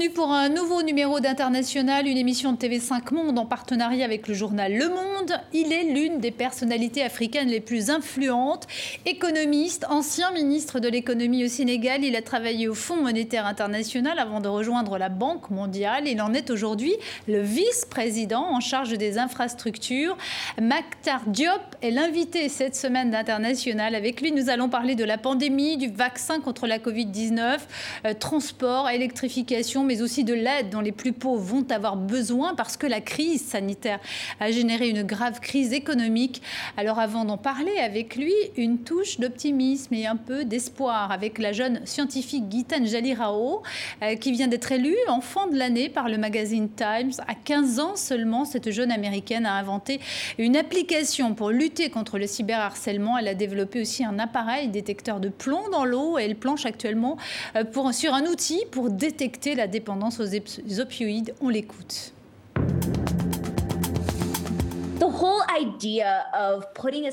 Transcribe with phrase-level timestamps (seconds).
[0.00, 4.34] Bienvenue pour un nouveau numéro d'International, une émission de TV5 Monde en partenariat avec le
[4.34, 5.09] journal Le Monde.
[5.52, 8.66] Il est l'une des personnalités africaines les plus influentes,
[9.06, 12.04] économiste, ancien ministre de l'économie au Sénégal.
[12.04, 16.06] Il a travaillé au Fonds monétaire international avant de rejoindre la Banque mondiale.
[16.06, 16.94] Il en est aujourd'hui
[17.28, 20.16] le vice-président en charge des infrastructures.
[20.60, 23.94] Maktar Diop est l'invité cette semaine d'International.
[23.94, 27.58] Avec lui, nous allons parler de la pandémie, du vaccin contre la Covid-19,
[28.06, 32.76] euh, transport, électrification mais aussi de l'aide dont les plus pauvres vont avoir besoin parce
[32.76, 34.00] que la crise sanitaire
[34.40, 36.40] a généré une grave crise économique.
[36.76, 41.52] Alors avant d'en parler avec lui, une touche d'optimisme et un peu d'espoir avec la
[41.52, 43.62] jeune scientifique Gitan Jalirao
[44.02, 47.12] euh, qui vient d'être élue enfant de l'année par le magazine Times.
[47.28, 50.00] À 15 ans seulement, cette jeune américaine a inventé
[50.38, 53.18] une application pour lutter contre le cyberharcèlement.
[53.18, 57.16] Elle a développé aussi un appareil détecteur de plomb dans l'eau et elle planche actuellement
[57.56, 61.34] euh, sur un outil pour détecter la dépendance aux opioïdes.
[61.40, 62.12] On l'écoute.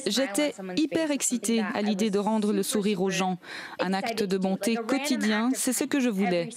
[0.08, 3.38] J'étais hyper excitée à l'idée de rendre le sourire aux gens.
[3.80, 6.50] Un acte de bonté quotidien, c'est ce que je voulais.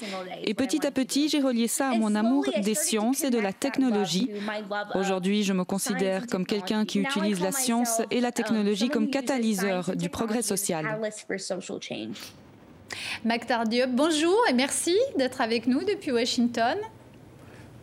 [0.44, 3.52] Et petit à petit, j'ai relié ça à mon amour des sciences et de la
[3.52, 4.30] technologie.
[4.94, 9.10] Aujourd'hui, je me considère comme quelqu'un qui utilise la science et la um, technologie comme
[9.10, 11.00] catalyseur du progrès social.
[13.24, 16.76] Mactar Diop, bonjour et merci d'être avec nous depuis Washington.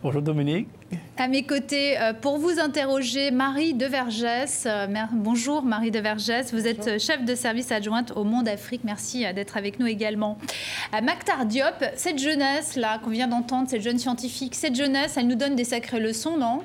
[0.00, 0.68] Bonjour Dominique.
[1.16, 4.64] À mes côtés, euh, pour vous interroger, Marie de Vergès.
[4.64, 8.82] Euh, bonjour Marie de Vergès, vous êtes chef de service adjointe au Monde Afrique.
[8.84, 10.38] Merci euh, d'être avec nous également.
[11.02, 15.56] Mactar Diop, cette jeunesse-là qu'on vient d'entendre, cette jeune scientifique, cette jeunesse, elle nous donne
[15.56, 16.62] des sacrées leçons, non?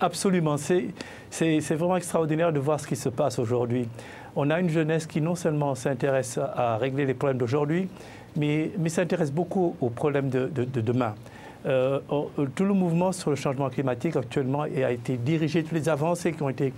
[0.00, 0.56] Absolument.
[0.58, 3.88] C'est vraiment extraordinaire de voir ce qui se passe aujourd'hui
[4.36, 7.88] on a une jeunesse qui non seulement s'intéresse à régler les problèmes d'aujourd'hui,
[8.36, 11.14] mais, s'intéresse beaucoup aux problèmes de, demain.
[11.66, 12.00] Euh,
[12.54, 16.42] tout le mouvement sur le changement climatique actuellement a été dirigé, toutes les avancées qui
[16.42, 16.72] ont été,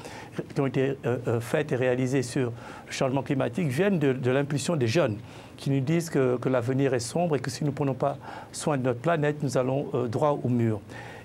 [0.59, 2.47] euh, euh, faites et réalisées sur
[2.87, 5.19] le changement climatique viennent de, l'impulsion des jeunes
[5.57, 8.19] qui nous disent que, l'avenir est sombre et que si nous ne prenons pas
[8.51, 10.81] soin de notre planète, nous allons droit au mur.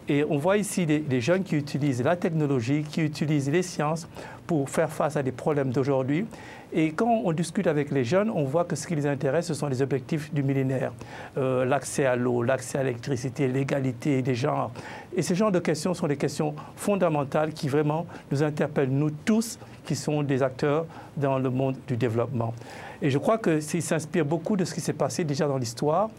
[0.10, 4.08] Et on voit ici des, jeunes qui utilisent la technologie, qui utilisent les sciences
[4.46, 6.26] pour faire face à des problèmes d'aujourd'hui.
[6.74, 9.54] Et quand on discute avec les jeunes, on voit que ce qui les intéresse, ce
[9.54, 10.92] sont les objectifs du millénaire.
[11.38, 14.72] Euh, l'accès à l'eau, l'accès à l'électricité, l'égalité des genres.
[15.16, 19.58] Et ce genre de questions sont des questions fondamentales qui vraiment nous interpellent, nous tous,
[19.86, 20.86] qui sont des acteurs
[21.16, 22.54] dans le monde du développement.
[23.02, 26.10] Et je crois que s'inspire beaucoup de ce qui s'est passé déjà dans l'histoire.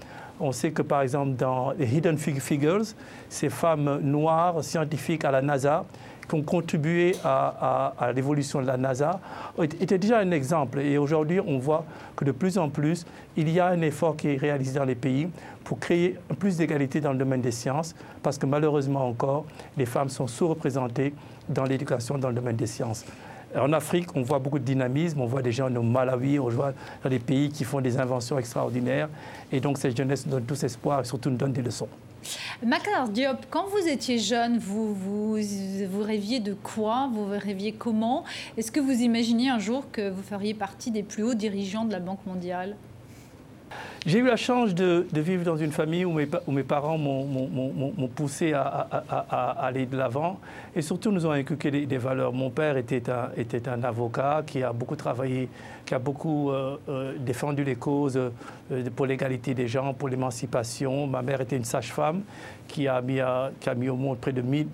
[0.41, 2.85] On sait que par exemple dans les Hidden Figures,
[3.29, 5.85] ces femmes noires scientifiques à la NASA
[6.29, 9.21] qui ont contribué à, l'évolution de la NASA
[9.59, 10.81] étaient déjà un exemple.
[10.81, 11.85] Et aujourd'hui, on voit
[12.17, 13.07] que de plus en plus,
[13.37, 15.29] il y a un effort qui est réalisé dans les pays
[15.65, 19.45] pour créer plus d'égalité dans le domaine des sciences, parce que malheureusement encore,
[19.77, 21.15] les femmes sont sous-représentées
[21.49, 23.05] dans l'éducation dans le domaine des sciences.
[23.57, 26.75] En Afrique, on voit beaucoup de dynamisme, on voit des gens au Malawi, on voit
[27.09, 29.09] des pays qui font des inventions extraordinaires.
[29.51, 31.89] Et donc cette jeunesse nous donne tous espoir et surtout nous donne des leçons.
[32.65, 37.09] Makar Diop, quand vous étiez jeune, vous, vous, vous rêviez de quoi?
[37.13, 38.25] Vous rêviez comment?
[38.57, 41.93] Est-ce que vous imaginiez un jour que vous feriez partie des plus hauts dirigeants de
[41.93, 42.77] la Banque mondiale?
[44.07, 48.87] J'ai eu la chance de, vivre dans une famille où mes, parents m'ont poussé à,
[49.61, 50.39] aller de l'avant
[50.75, 52.33] et surtout nous ont inculqué des, valeurs.
[52.33, 55.49] Mon père était un, avocat qui a beaucoup travaillé,
[55.85, 61.07] qui a beaucoup euh, euh, défendu les causes euh, pour l'égalité des gens, pour l'émancipation.
[61.07, 62.23] Ma mère était une sage-femme
[62.67, 64.69] qui, a mis au monde près de 1000,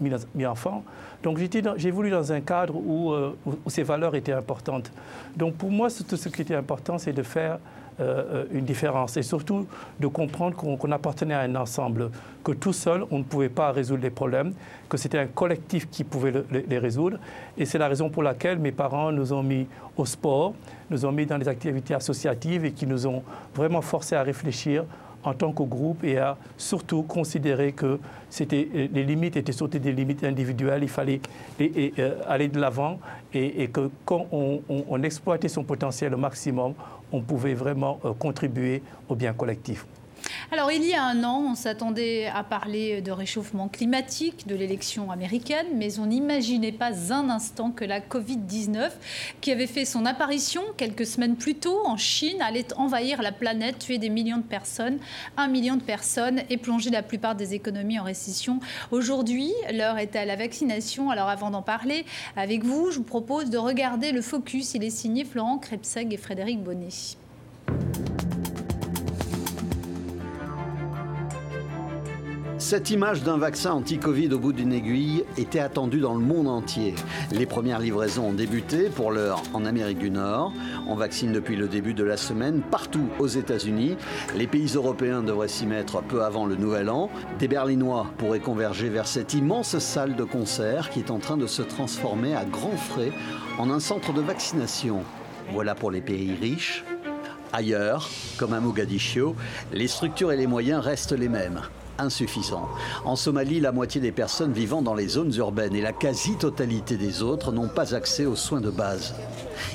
[0.46, 0.84] enfants.
[1.22, 1.38] Donc
[1.76, 3.14] j'ai voulu dans un cadre où,
[3.46, 4.92] où, ces valeurs étaient importantes.
[5.34, 7.58] Donc pour moi, tout ce qui était important, c'est de faire
[8.00, 9.68] euh, euh, une différence et surtout
[10.00, 12.10] de comprendre qu'on appartenait à un ensemble,
[12.42, 14.52] que tout seul, on ne pouvait pas résoudre les problèmes,
[14.88, 17.18] que c'était un collectif qui pouvait les résoudre.
[17.56, 20.54] Et c'est la raison pour laquelle mes parents nous ont mis au sport,
[20.90, 23.22] nous ont mis dans les activités associatives et qui nous ont
[23.54, 24.84] vraiment forcé à réfléchir
[25.24, 27.98] en tant que groupe et à surtout considérer que
[28.50, 31.20] les limites étaient surtout des limites individuelles, il fallait
[31.60, 32.98] euh, aller de l'avant
[33.32, 36.74] et, que quand on exploitait son potentiel au maximum,
[37.14, 39.86] on pouvait vraiment euh, contribuer au bien collectif.
[40.54, 45.10] Alors, il y a un an, on s'attendait à parler de réchauffement climatique, de l'élection
[45.10, 48.92] américaine, mais on n'imaginait pas un instant que la Covid-19,
[49.40, 53.80] qui avait fait son apparition quelques semaines plus tôt en Chine, allait envahir la planète,
[53.80, 55.00] tuer des millions de personnes,
[55.36, 58.60] un million de personnes et plonger la plupart des économies en récession.
[58.92, 61.10] Aujourd'hui, l'heure est à la vaccination.
[61.10, 64.74] Alors, avant d'en parler avec vous, je vous propose de regarder le focus.
[64.74, 67.16] Il est signé Florent Krebseg et Frédéric Bonnet.
[72.64, 76.94] Cette image d'un vaccin anti-Covid au bout d'une aiguille était attendue dans le monde entier.
[77.30, 80.50] Les premières livraisons ont débuté pour l'heure en Amérique du Nord.
[80.88, 83.98] On vaccine depuis le début de la semaine partout aux États-Unis.
[84.34, 87.10] Les pays européens devraient s'y mettre peu avant le nouvel an.
[87.38, 91.46] Des Berlinois pourraient converger vers cette immense salle de concert qui est en train de
[91.46, 93.12] se transformer à grands frais
[93.58, 95.02] en un centre de vaccination.
[95.52, 96.82] Voilà pour les pays riches.
[97.52, 98.08] Ailleurs,
[98.38, 99.36] comme à Mogadiscio,
[99.70, 101.60] les structures et les moyens restent les mêmes
[101.98, 102.68] insuffisants.
[103.04, 107.22] En Somalie, la moitié des personnes vivant dans les zones urbaines et la quasi-totalité des
[107.22, 109.14] autres n'ont pas accès aux soins de base.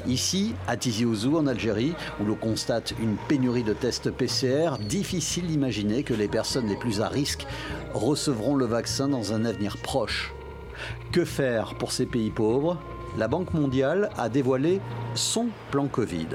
[0.07, 5.47] Ici, à Tizi Ouzou, en Algérie, où l'on constate une pénurie de tests PCR, difficile
[5.47, 7.45] d'imaginer que les personnes les plus à risque
[7.93, 10.33] recevront le vaccin dans un avenir proche.
[11.11, 12.77] Que faire pour ces pays pauvres?
[13.17, 14.79] La Banque mondiale a dévoilé
[15.15, 16.27] son plan Covid.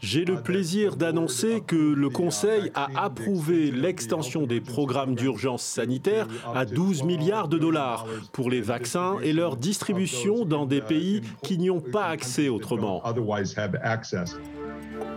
[0.00, 6.64] J'ai le plaisir d'annoncer que le Conseil a approuvé l'extension des programmes d'urgence sanitaire à
[6.64, 11.70] 12 milliards de dollars pour les vaccins et leur distribution dans des pays qui n'y
[11.70, 13.02] ont pas accès autrement.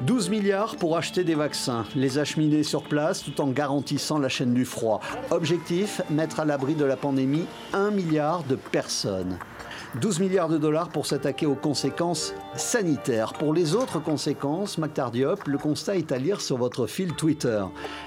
[0.06, 4.54] 12 milliards pour acheter des vaccins, les acheminer sur place tout en garantissant la chaîne
[4.54, 5.00] du froid.
[5.30, 9.38] Objectif, mettre à l'abri de la pandémie 1 milliard de personnes.
[10.00, 13.34] 12 milliards de dollars pour s'attaquer aux conséquences sanitaires.
[13.34, 17.62] Pour les autres conséquences, McTardiop, le constat est à lire sur votre fil Twitter.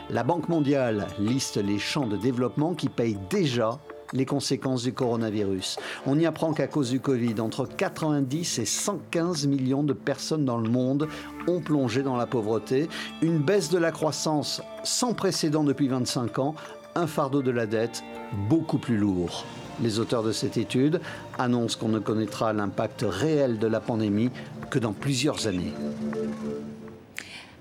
[0.08, 3.78] La Banque mondiale liste les champs de développement qui payent déjà
[4.14, 5.76] les conséquences du coronavirus.
[6.06, 10.58] On y apprend qu'à cause du Covid, entre 90 et 115 millions de personnes dans
[10.58, 11.08] le monde
[11.48, 12.88] ont plongé dans la pauvreté,
[13.20, 16.54] une baisse de la croissance sans précédent depuis 25 ans,
[16.94, 18.02] un fardeau de la dette
[18.48, 19.44] beaucoup plus lourd.
[19.82, 21.00] Les auteurs de cette étude
[21.38, 24.30] annoncent qu'on ne connaîtra l'impact réel de la pandémie
[24.70, 25.72] que dans plusieurs années.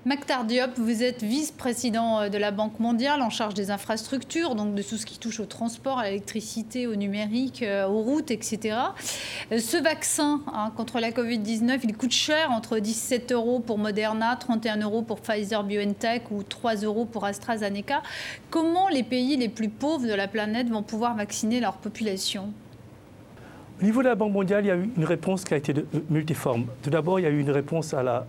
[0.06, 4.74] Mactar Diop, vous êtes vice-président euh, de la Banque mondiale en charge des infrastructures, donc
[4.74, 8.76] de tout ce qui touche au transport, à l'électricité, au numérique, euh, aux routes, etc.
[9.50, 14.36] Euh, ce vaccin hein, contre la Covid-19, il coûte cher, entre 17 euros pour Moderna,
[14.36, 18.02] 31 euros pour Pfizer BioNTech ou 3 euros pour AstraZeneca.
[18.50, 22.52] Comment les pays les plus pauvres de la planète vont pouvoir vacciner leur population?
[23.80, 25.74] Au niveau de la Banque mondiale, il y a eu une réponse qui a été
[26.10, 26.66] multiforme.
[26.82, 28.26] Tout d'abord, il y a eu une réponse à la,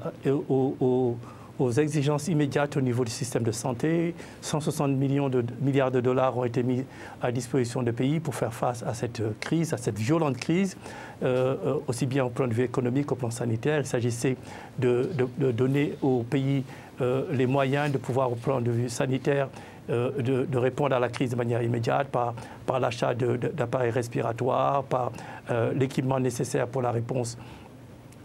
[0.49, 1.17] au,
[1.59, 4.13] aux exigences immédiates au niveau du système de santé.
[4.41, 6.83] 160 millions de milliards de dollars ont été mis
[7.21, 10.77] à disposition des pays pour faire face à cette crise, à cette violente crise,
[11.23, 13.79] euh, euh, aussi bien au plan de vue économique qu'au plan sanitaire.
[13.79, 14.35] Il s'agissait
[14.79, 16.63] de, donner aux pays
[17.01, 19.49] euh, les moyens de pouvoir, au plan de vue sanitaire,
[19.87, 25.11] de, répondre à la crise de manière immédiate par l'achat d'appareils respiratoires, par
[25.75, 27.37] l'équipement nécessaire pour la réponse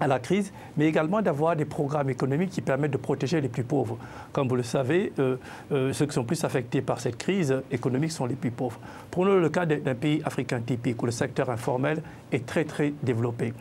[0.00, 3.64] à la crise, mais également d'avoir des programmes économiques qui permettent de protéger les plus
[3.64, 3.98] pauvres.
[4.32, 5.36] Comme vous le savez, euh,
[5.72, 8.80] euh, ceux qui sont plus affectés par cette crise économique sont les plus pauvres.
[9.10, 12.02] Prenons le cas d'un pays africain typique où le secteur informel
[12.32, 13.52] est très très développé.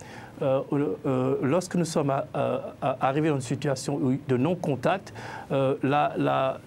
[0.41, 0.62] Euh,
[1.06, 2.13] euh, lorsque nous sommes
[2.81, 5.13] arrivés dans une situation de non-contact,
[5.51, 6.58] euh, la,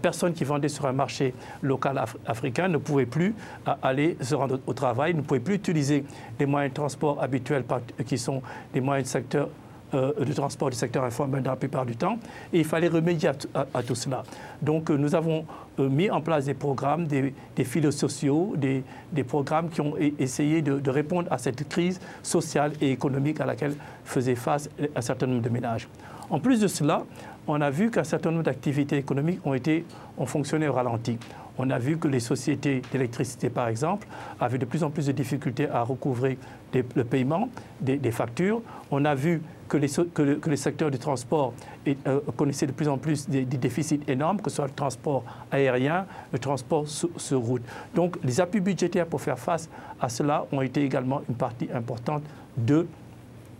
[0.00, 3.34] personne qui vendait sur un marché local africain ne pouvait plus
[3.82, 6.04] aller se rendre au travail, ne pouvait plus utiliser
[6.38, 7.64] les moyens de transport habituels
[8.06, 8.42] qui sont
[8.74, 9.48] les moyens de secteur
[9.92, 12.18] de transport du secteur informel dans la plupart du temps.
[12.52, 14.22] Et il fallait remédier à, tout cela.
[14.62, 15.44] Donc euh, nous avons
[15.78, 18.82] euh, mis en place des programmes, des, des sociaux, des,
[19.24, 23.74] programmes qui ont essayé de, répondre à cette crise sociale et économique à laquelle
[24.04, 25.88] faisait face un certain nombre de ménages.
[26.30, 27.04] En plus de cela,
[27.46, 29.84] on a vu qu'un certain nombre d'activités économiques ont, été,
[30.18, 31.18] ont fonctionné au ralenti.
[31.58, 34.06] On a vu que les sociétés d'électricité, par exemple,
[34.40, 36.38] avaient de plus en plus de difficultés à recouvrer
[36.74, 37.48] le paiement
[37.80, 38.60] des, factures.
[38.90, 41.52] On a vu que les, que le, secteur du transport
[41.86, 46.06] euh, connaissait de plus en plus des, déficits énormes, que ce soit le transport aérien,
[46.32, 47.62] le transport sur, route.
[47.94, 49.68] Donc les appuis budgétaires pour faire face
[50.00, 52.22] à cela ont été également une partie importante
[52.56, 52.86] de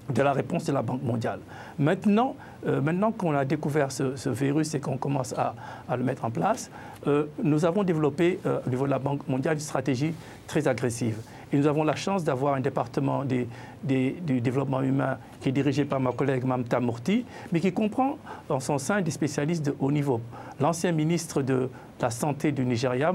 [0.08, 1.40] de la réponse de la Banque mondiale.
[1.80, 5.56] Maintenant, euh, maintenant qu'on a découvert ce, virus et qu'on commence à,
[5.96, 6.70] le mettre en place,
[7.08, 10.14] euh, nous avons développé au niveau de la Banque mondiale une stratégie
[10.46, 11.16] très agressive.
[11.52, 13.46] Et nous avons la chance d'avoir un département du
[13.84, 18.78] développement humain qui est dirigé par ma collègue Mamta Murti, mais qui comprend en son
[18.78, 20.20] sein des spécialistes de haut niveau.
[20.60, 21.68] L'ancien ministre de
[22.00, 23.14] la Santé du Nigeria,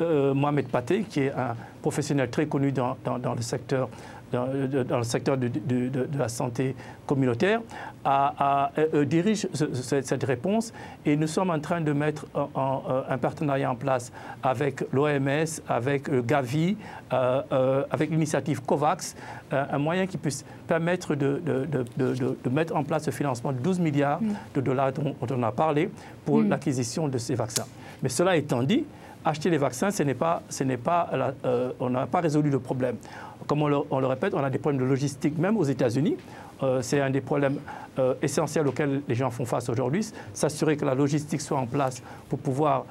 [0.00, 2.96] euh, Mohamed Paté, qui est un professionnel très connu dans
[3.36, 3.88] le secteur
[4.32, 5.48] dans, le secteur de,
[6.18, 6.74] la santé
[7.06, 7.60] communautaire,
[8.06, 10.72] euh, dirige cette réponse
[11.06, 14.12] et nous sommes en train de mettre euh, un partenariat en place
[14.42, 16.76] avec l'OMS, avec euh, Gavi,
[17.10, 19.14] avec l'initiative COVAX,
[19.50, 21.42] un moyen qui puisse permettre de,
[22.50, 24.34] mettre en place ce financement de 12 milliards mm.
[24.54, 25.90] de dollars dont, on a parlé
[26.24, 26.48] pour mm.
[26.48, 27.66] l'acquisition de ces vaccins.
[28.02, 28.84] Mais cela étant dit,
[29.24, 31.10] acheter les vaccins, ce n'est pas, ce n'est pas
[31.44, 32.96] euh, on n'a pas résolu le problème.
[33.46, 36.16] Comme on le, répète, on a des problèmes de logistique, même aux États-Unis.
[36.62, 37.58] Euh, c'est un des problèmes
[37.98, 42.02] euh, essentiels auxquels les gens font face aujourd'hui, s'assurer que la logistique soit en place
[42.28, 42.84] pour pouvoir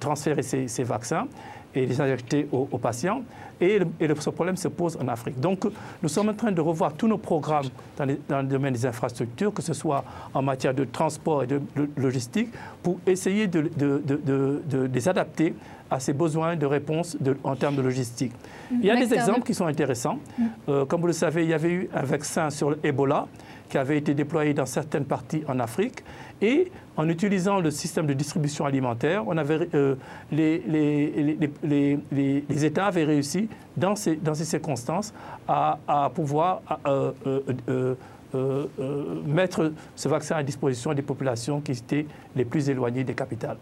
[0.00, 1.26] transférer ces, vaccins
[1.74, 3.22] et les injecter aux patients.
[3.60, 3.78] Et,
[4.18, 5.40] ce problème se pose en Afrique.
[5.40, 5.64] Donc,
[6.02, 9.62] nous sommes en train de revoir tous nos programmes dans, le domaine des infrastructures, que
[9.62, 11.60] ce soit en matière de transport et de,
[11.96, 12.48] logistique,
[12.82, 13.70] pour essayer de,
[14.92, 15.54] les adapter
[15.90, 18.32] à ces besoins de réponse en termes de logistique.
[18.70, 20.18] Il y a des exemples qui sont intéressants.
[20.38, 20.44] Mm.
[20.68, 23.26] Euh, comme vous le savez, il y avait eu un vaccin sur l'Ebola
[23.68, 26.02] qui avait été déployé dans certaines parties en Afrique.
[26.44, 29.94] Et en utilisant le système de distribution alimentaire, on avait, euh,
[30.30, 30.62] les,
[31.62, 33.48] les, États avaient réussi,
[33.78, 35.14] dans ces, dans ces circonstances,
[35.48, 37.12] à, pouvoir euh,
[38.36, 38.66] euh,
[39.26, 43.56] mettre ce vaccin à disposition des populations qui étaient les plus éloignées des capitales.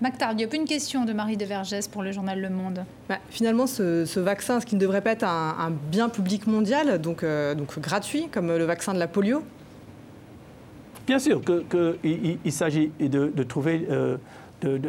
[0.00, 2.84] Mactar Diop, une question de Marie de Vergès pour le journal Le Monde.
[3.08, 7.24] Bah, finalement, ce, vaccin, ce qui ne devrait pas être un, bien public mondial, donc,
[7.56, 9.44] donc gratuit, comme le vaccin de la polio,
[11.06, 14.16] Bien sûr qu'il s'agit de, trouver, euh,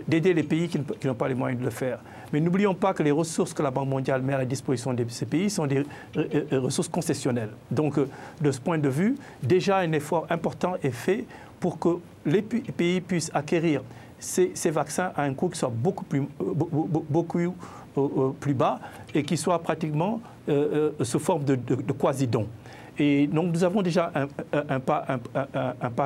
[0.08, 2.00] d'aider les pays qui n'ont pas les moyens de le faire.
[2.34, 5.06] Mais n'oublions pas que les ressources que la Banque mondiale met à la disposition de
[5.10, 5.86] ces pays sont des
[6.18, 7.52] euh, euh, ressources concessionnelles.
[7.70, 8.00] Donc,
[8.42, 11.26] de ce point de vue, déjà un effort important est fait
[11.60, 13.84] pour que les pays puissent acquérir
[14.20, 16.24] ces, vaccins à un coût qui soit beaucoup plus,
[18.56, 18.80] bas
[19.14, 20.20] et qui soit pratiquement
[21.02, 22.48] sous forme de, de quasi-don.
[23.00, 24.12] Et donc nous avons déjà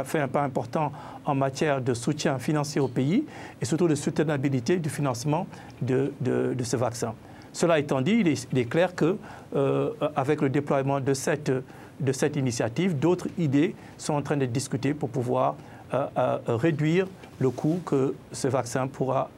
[0.05, 0.91] fait un pas important
[1.25, 3.25] en matière de soutien financier au pays
[3.61, 5.47] et surtout de soutenabilité du financement
[5.81, 6.11] de,
[6.63, 7.13] ce vaccin.
[7.53, 9.17] Cela étant dit, il est, clair que
[9.55, 11.51] euh, avec le déploiement de cette,
[11.99, 15.55] de cette initiative, d'autres idées sont en train d'être discutées pour pouvoir
[15.93, 17.07] euh, euh, réduire
[17.39, 19.29] le coût que ce vaccin pourra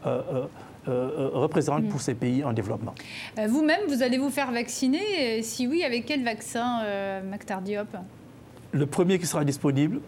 [0.87, 2.93] euh, euh, représente pour ces pays en développement.
[3.39, 6.81] Euh, vous-même, vous allez vous faire vacciner Si oui, avec quel vaccin,
[7.29, 7.87] Mactar Diop
[8.73, 10.01] Le premier qui sera disponible.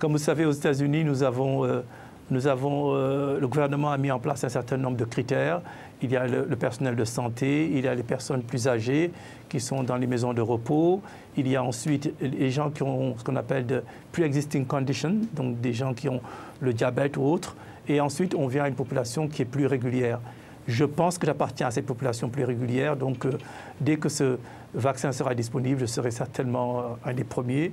[0.00, 1.82] comme vous savez, aux États-Unis, nous avons,
[2.30, 5.60] nous avons le gouvernement a mis en place un certain nombre de critères.
[6.02, 9.12] Il y a le, personnel de santé, il y a les personnes plus âgées
[9.48, 11.00] qui sont dans les maisons de repos,
[11.36, 15.60] il y a ensuite les gens qui ont ce qu'on appelle de pre-existing conditions, donc
[15.60, 16.20] des gens qui ont
[16.60, 17.54] le diabète ou autres.
[17.88, 20.20] Et ensuite, on vient à une population qui est plus régulière.
[20.68, 22.96] Je pense que j'appartiens à cette population plus régulière.
[22.96, 23.32] Donc, euh,
[23.80, 24.38] dès que ce
[24.74, 27.72] vaccin sera disponible, je serai certainement euh, un des premiers.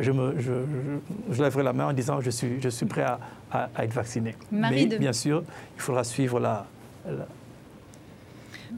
[0.00, 3.92] je, me, je, lèverai la main en disant je suis, je suis prêt à, être
[3.92, 4.34] vacciné.
[4.50, 5.44] Mais bien sûr,
[5.76, 6.66] il faudra suivre la.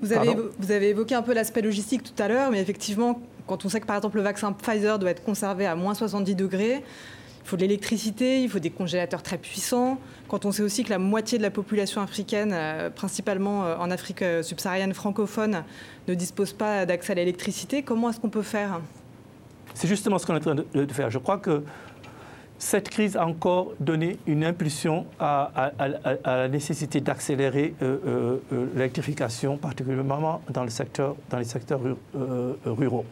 [0.00, 3.64] Vous, avez, vous avez évoqué un peu l'aspect logistique tout à l'heure, mais effectivement, quand
[3.64, 6.82] on sait que par exemple le vaccin Pfizer doit être conservé à moins 70 degrés,
[7.44, 9.98] il faut de l'électricité, il faut des congélateurs très puissants.
[10.28, 13.90] Quand on sait aussi que la moitié de la population africaine, euh, principalement euh, en
[13.90, 15.64] Afrique euh, subsaharienne francophone,
[16.08, 18.80] ne dispose pas d'accès à l'électricité, comment est-ce qu'on peut faire?
[19.74, 21.10] C'est justement ce qu'on est en train de faire.
[21.10, 21.64] Je crois que
[22.58, 25.72] cette crise a encore donné une impulsion à,
[26.24, 27.74] la nécessité d'accélérer
[28.74, 31.80] l'électrification, particulièrement dans, les secteurs
[32.66, 33.06] ruraux.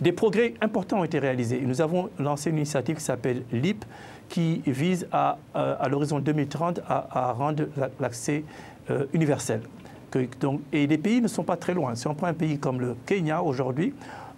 [0.00, 1.62] Des progrès importants ont été réalisés.
[1.64, 3.84] Nous avons lancé une initiative qui s'appelle LIP,
[4.28, 7.64] qui vise à, euh, à l'horizon 2030 à, rendre
[8.00, 8.44] l'accès
[8.90, 9.60] euh, universel.
[10.72, 11.94] et les pays ne sont pas très loin.
[11.94, 13.94] Si on prend un pays comme le Kenya aujourd'hui,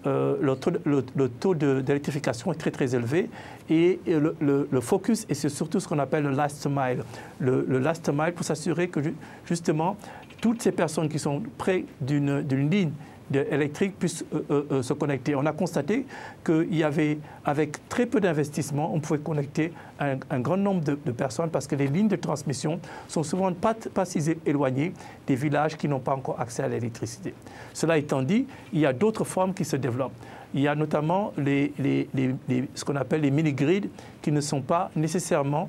[0.07, 3.29] euh, le, taux, d'électrification est très très élevé
[3.69, 7.03] et le, focus est surtout ce qu'on appelle le last mile.
[7.41, 9.01] Le, last mile pour s'assurer que
[9.45, 9.97] justement
[10.41, 12.93] toutes ces personnes qui sont près d'une ligne
[13.35, 15.35] électriques puissent euh, euh, euh, se connecter.
[15.35, 16.07] On a constaté
[16.45, 21.51] qu'il y avait, avec très peu d'investissement, on pouvait connecter un, grand nombre de, personnes
[21.51, 24.93] parce que les lignes de transmission sont souvent pas, pas si éloignées
[25.27, 27.35] des villages qui n'ont pas encore accès à l'électricité.
[27.73, 30.13] Cela étant dit, il y a d'autres formes qui se développent.
[30.55, 33.91] Il y a notamment ce qu'on appelle les mini-grids
[34.23, 35.69] qui ne sont pas nécessairement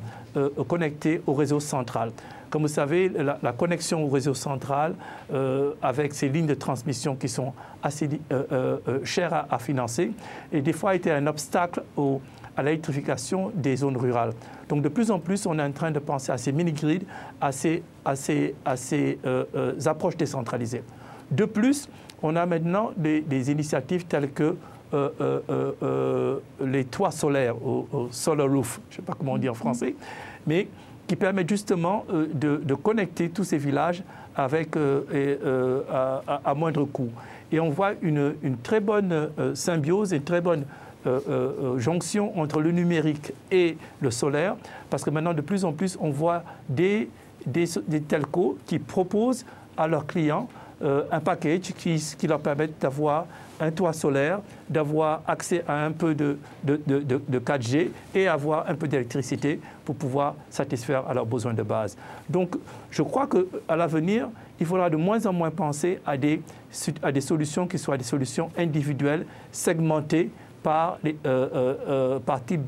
[0.67, 2.11] connectés au réseau central.
[2.49, 4.95] Comme vous savez, la, connexion au réseau central,
[5.33, 10.11] euh, avec ces lignes de transmission qui sont assez euh, euh, chères à, financer,
[10.51, 11.83] et des fois a été un obstacle
[12.57, 14.33] à l'électrification des zones rurales.
[14.67, 17.05] Donc de plus en plus, on est en train de penser à ces mini-grids,
[17.39, 19.19] à ces, à ces
[19.85, 20.83] approches décentralisées.
[21.29, 21.87] De plus,
[22.21, 24.55] on a maintenant des, initiatives telles que
[26.61, 29.95] les toits solaires, ou, solar roof, je ne sais pas comment on dit en français,
[30.47, 30.67] mais
[31.09, 34.03] qui permettent justement euh, de, connecter tous ces villages
[34.35, 35.81] avec, euh, euh,
[36.45, 37.09] à, moindre coût.
[37.51, 40.65] Et on voit une, très bonne symbiose, une très bonne
[41.77, 44.55] jonction entre le numérique et le solaire,
[44.91, 47.09] parce que maintenant, de plus en plus, on voit des
[48.07, 49.45] telcos qui proposent
[49.77, 50.47] à leurs clients
[50.81, 53.25] euh, un package qui, leur permette d'avoir
[53.59, 58.69] un toit solaire, d'avoir accès à un peu de, de, de, de 4G et avoir
[58.69, 61.97] un peu d'électricité pour pouvoir satisfaire à leurs besoins de base.
[62.29, 62.55] Donc,
[62.91, 66.41] je crois qu'à l'avenir, il faudra de moins en moins penser à des
[67.21, 70.29] solutions qui soient des solutions individuelles, segmentées,
[70.63, 72.61] par, euh, euh, euh, par type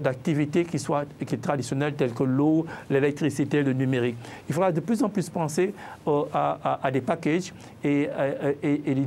[0.00, 4.16] d'activité qui soit qui est traditionnelle, telle que l'eau, l'électricité, le numérique.
[4.48, 5.74] Il faudra de plus en plus penser
[6.06, 7.52] à, des packages
[7.82, 8.08] et,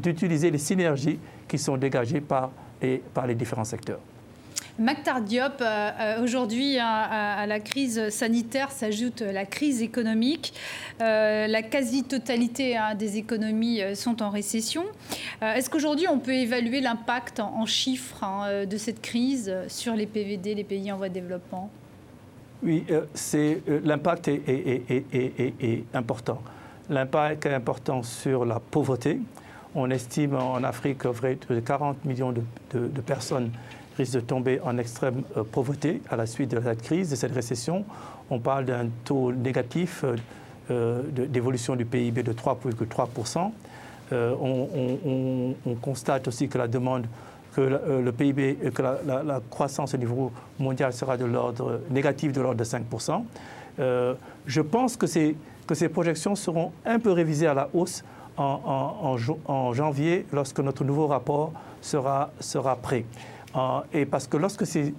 [0.02, 4.00] d'utiliser les synergies qui sont dégagées par les différents secteurs.
[4.78, 10.54] Mactar Diop, euh, euh, aujourd'hui à, la crise sanitaire s'ajoute la crise économique.
[11.00, 14.84] Euh, la quasi-totalité hein, des économies sont en récession.
[15.42, 20.56] Est-ce qu'aujourd'hui on peut évaluer l'impact en, chiffres hein, de cette crise sur les PVD,
[20.56, 21.70] les pays en voie de développement?
[22.64, 22.84] Oui,
[23.84, 26.42] l'impact est, important.
[26.90, 29.20] L'impact est important sur la pauvreté.
[29.74, 33.52] On estime en Afrique que 40 millions de personnes
[33.98, 37.34] risque de tomber en extrême euh, pauvreté à la suite de cette crise, de cette
[37.34, 37.86] récession.
[38.30, 40.16] On parle d'un taux négatif euh,
[40.72, 43.52] euh, d'évolution du PIB de 3,3%.
[44.12, 47.06] On, on, constate aussi que la demande,
[47.56, 52.60] que le PIB, que la, croissance au niveau mondial sera de l'ordre négatif de l'ordre
[52.60, 53.24] de 5%.
[54.46, 55.36] je pense que ces,
[55.66, 58.04] que ces projections seront un peu révisées à la hausse
[58.38, 63.06] en, en janvier lorsque notre nouveau rapport sera, sera prêt.
[63.56, 64.94] Euh, et parce que lorsque ces,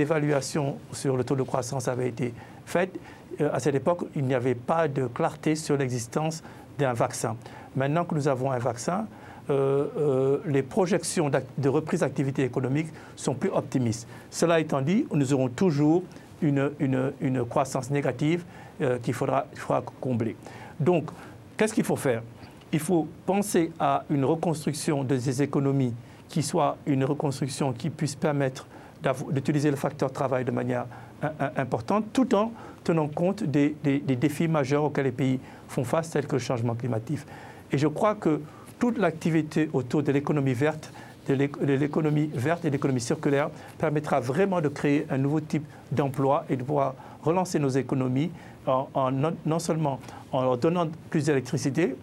[0.00, 2.32] évaluations sur le taux de croissance avaient été
[2.66, 2.98] faites,
[3.40, 6.42] euh, à cette époque, il n'y avait pas de clarté sur l'existence
[6.78, 7.36] d'un vaccin.
[7.76, 9.06] Maintenant que nous avons un vaccin,
[9.50, 14.06] euh, les projections de reprise d'activité économique sont plus optimistes.
[14.30, 16.02] Cela étant dit, nous aurons toujours
[16.42, 18.44] une, une, croissance négative
[19.02, 20.36] qu'il faudra, faudra, combler.
[20.78, 21.10] Donc,
[21.56, 22.22] qu'est-ce qu'il faut faire?
[22.72, 25.94] Il faut penser à une reconstruction de ces économies
[26.28, 28.66] qui soit une reconstruction qui puisse permettre
[29.30, 30.86] d'utiliser le facteur travail de manière
[31.56, 32.52] importante, tout en
[32.84, 37.20] tenant compte des, défis majeurs auxquels les pays font face, tels que le changement climatique.
[37.70, 38.40] Et je crois que
[38.78, 40.92] toute l'activité autour de l'économie verte,
[41.28, 41.34] de
[41.74, 46.56] l'économie verte et de l'économie circulaire permettra vraiment de créer un nouveau type d'emploi et
[46.56, 48.30] de pouvoir relancer nos économies
[48.66, 49.98] en, non seulement
[50.32, 51.96] en leur donnant plus d'électricité,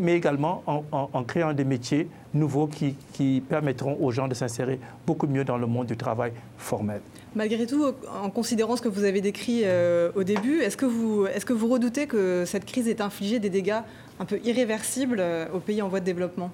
[0.00, 5.44] mais également en, créant des métiers nouveaux qui, permettront aux gens de s'insérer beaucoup mieux
[5.44, 7.00] dans le monde du travail formel.
[7.34, 7.84] Malgré tout,
[8.22, 11.52] en considérant ce que vous avez décrit euh, au début, est-ce que, vous, est que
[11.52, 13.80] vous redoutez que cette crise ait infligé des dégâts
[14.18, 16.50] un peu irréversibles euh, aux pays en voie de développement?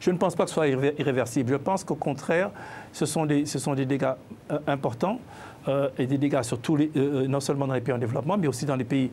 [0.00, 1.52] Je ne pense pas que ce soit irréversible.
[1.52, 2.50] Je pense qu'au contraire,
[2.92, 4.14] ce sont des, ce sont des dégâts
[4.50, 5.20] euh, importants.
[5.68, 8.36] Euh, et des dégâts sur tous les, euh, non seulement dans les pays en développement,
[8.36, 9.10] mais aussi dans les pays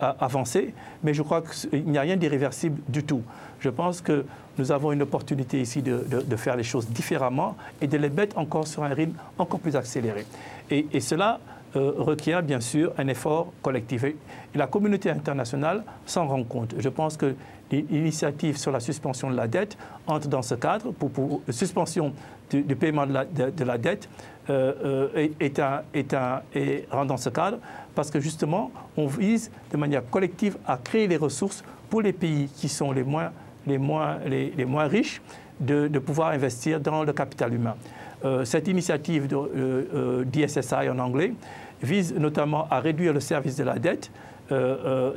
[0.00, 0.74] avancés.
[1.04, 3.22] Mais je crois qu'il n'y a rien d'irréversible du tout.
[3.60, 4.24] Je pense que
[4.58, 8.66] nous avons une opportunité ici de, faire les choses différemment et de les mettre encore
[8.66, 10.26] sur un rythme encore plus accéléré.
[10.70, 11.38] Et, cela
[11.74, 14.02] requiert bien sûr un effort collectif.
[14.04, 14.16] Et
[14.54, 16.74] la communauté internationale s'en rend compte.
[16.78, 17.34] Je pense que
[17.70, 22.12] l'initiative sur la suspension de la dette entre dans ce cadre pour, suspension
[22.50, 24.08] du, paiement de, la dette
[24.50, 27.58] euh, euh, est, un, est, un, est, dans ce cadre
[27.94, 32.48] parce que justement on vise de manière collective à créer les ressources pour les pays
[32.56, 33.30] qui sont les moins,
[33.68, 35.22] les moins, les, les moins riches
[35.60, 37.76] de, de, pouvoir investir dans le capital humain.
[38.24, 39.28] Euh, cette initiative
[40.24, 41.34] d'ISSI en anglais
[41.80, 44.10] vise notamment à réduire le service de la dette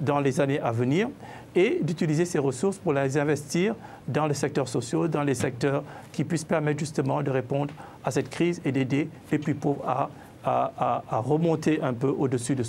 [0.02, 1.10] dans les années à venir
[1.56, 3.76] et d'utiliser ces ressources pour les investir
[4.08, 8.30] dans les secteurs sociaux, dans les secteurs qui puissent permettre justement de répondre à cette
[8.30, 10.10] crise et d'aider les plus pauvres à,
[11.12, 12.64] remonter un peu au-dessus du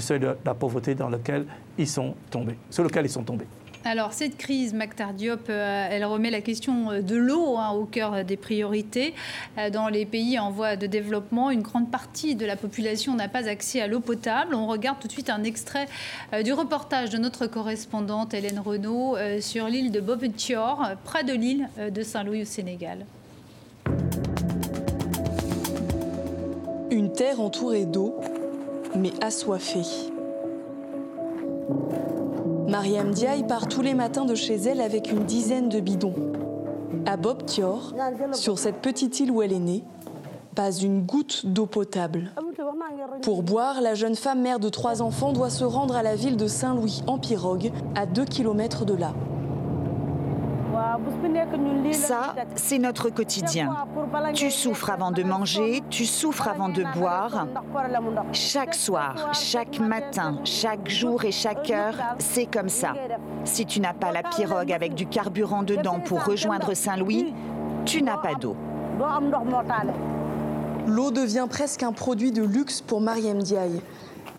[0.00, 1.44] seuil de la pauvreté dans lequel
[1.76, 3.46] ils sont tombés, sur lequel ils sont tombés.
[3.84, 7.86] Alors cette crise, Mactar Diop, euh, elle remet la question euh, de l'eau hein, au
[7.86, 9.14] cœur des priorités.
[9.56, 13.28] Euh, dans les pays en voie de développement, une grande partie de la population n'a
[13.28, 14.54] pas accès à l'eau potable.
[14.54, 15.86] On regarde tout de suite un extrait
[16.44, 22.02] du reportage de notre correspondante Hélène Renaud sur l'île de Bobetior, près de l'île de
[22.02, 23.06] Saint-Louis au Sénégal.
[26.90, 28.20] Une terre entourée d'eau,
[28.94, 30.10] mais assoiffée.
[32.68, 36.14] Mariam Diaye part tous les matins de chez elle avec une dizaine de bidons.
[37.06, 37.94] À Bob Tior,
[38.32, 39.84] sur cette petite île où elle est née,
[40.54, 42.32] pas une goutte d'eau potable.
[43.22, 46.36] Pour boire, la jeune femme mère de trois enfants doit se rendre à la ville
[46.36, 49.12] de Saint-Louis en pirogue, à 2 km de là.
[51.92, 53.74] Ça, c'est notre quotidien.
[54.34, 57.46] Tu souffres avant de manger, tu souffres avant de boire.
[58.32, 62.94] Chaque soir, chaque matin, chaque jour et chaque heure, c'est comme ça.
[63.44, 67.34] Si tu n'as pas la pirogue avec du carburant dedans pour rejoindre Saint-Louis,
[67.84, 68.56] tu n'as pas d'eau.
[70.86, 73.80] L'eau devient presque un produit de luxe pour Mariam Diaye.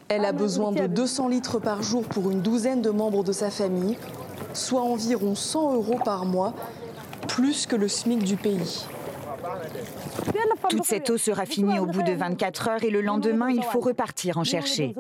[0.09, 3.49] Elle a besoin de 200 litres par jour pour une douzaine de membres de sa
[3.49, 3.97] famille,
[4.53, 6.53] soit environ 100 euros par mois,
[7.27, 8.85] plus que le SMIC du pays.
[10.69, 13.79] Toute cette eau sera finie au bout de 24 heures et le lendemain, il faut
[13.79, 14.95] repartir en chercher.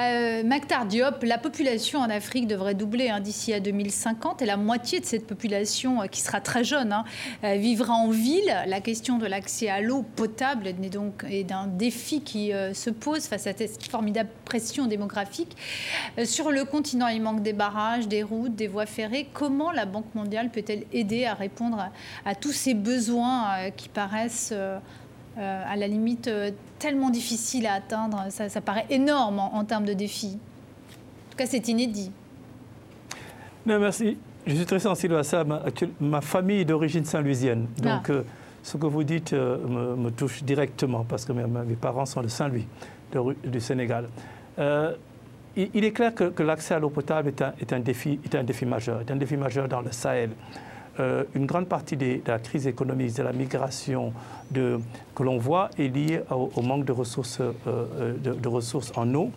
[0.00, 0.42] Euh,
[0.88, 5.04] Diop, la population en Afrique devrait doubler hein, d'ici à 2050 et la moitié de
[5.04, 7.04] cette population, euh, qui sera très jeune, hein,
[7.44, 8.54] euh, vivra en ville.
[8.66, 13.46] La question de l'accès à l'eau potable est donc d'un défi qui se pose face
[13.46, 15.56] à cette formidable pression démographique.
[16.24, 19.28] sur le continent, il manque des barrages, des routes, des voies ferrées.
[19.32, 21.90] Comment la Banque mondiale peut-elle aider à répondre
[22.24, 24.54] à, tous ces besoins qui paraissent
[25.38, 28.26] euh, à la limite euh, tellement difficile à atteindre.
[28.30, 30.38] Ça, paraît énorme en, termes de défis.
[30.38, 32.10] En tout cas, c'est inédit.
[33.64, 34.18] Non, merci.
[34.46, 35.44] Je suis très sensible à ça.
[36.00, 37.68] Ma, famille est d'origine saint-louisienne.
[37.78, 37.96] Ah.
[37.96, 38.22] Donc, euh,
[38.62, 42.66] ce que vous dites me, touche directement parce que mes, parents sont de Saint-Louis,
[43.44, 44.06] du Sénégal.
[45.56, 48.44] il, est clair que, l'accès à l'eau potable est un, est un, défi, est un
[48.44, 50.30] défi majeur, est un défi majeur dans le Sahel.
[50.98, 54.12] Euh, une grande partie de la crise économique, de la migration
[54.52, 59.30] que l'on voit est liée au, manque de ressources, euh, euh, de, ressources en eau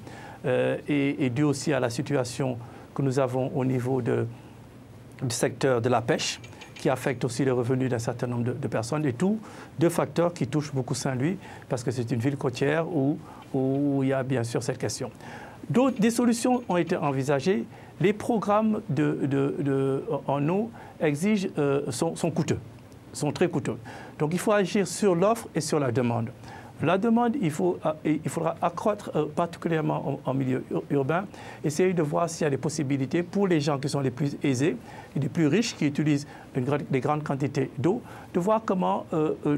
[0.87, 2.57] et, dû aussi à la situation
[2.95, 4.25] que nous avons au niveau du
[5.29, 6.41] secteur de la pêche
[6.75, 9.39] qui affecte aussi les revenus d'un certain nombre de, personnes, et tout,
[9.79, 11.37] deux facteurs qui touchent beaucoup Saint-Louis,
[11.69, 13.17] parce que c'est une ville côtière où,
[13.53, 15.09] où il y a bien sûr cette question.
[15.69, 17.63] D'autres, des solutions ont été envisagées.
[17.99, 18.82] Les programmes
[20.27, 22.60] en eau exigent, euh, sont coûteux,
[23.13, 23.77] sont très coûteux.
[24.19, 26.29] Donc il faut agir sur l'offre et sur la demande.
[26.81, 31.25] La demande, il, faut, euh, il faudra accroître euh, particulièrement en, milieu urbain,
[31.63, 34.36] essayer de voir s'il y a des possibilités pour les gens qui sont les plus
[34.43, 34.75] aisés
[35.15, 36.27] et les plus riches, qui utilisent
[36.89, 38.01] des grandes quantités d'eau,
[38.33, 39.05] de voir comment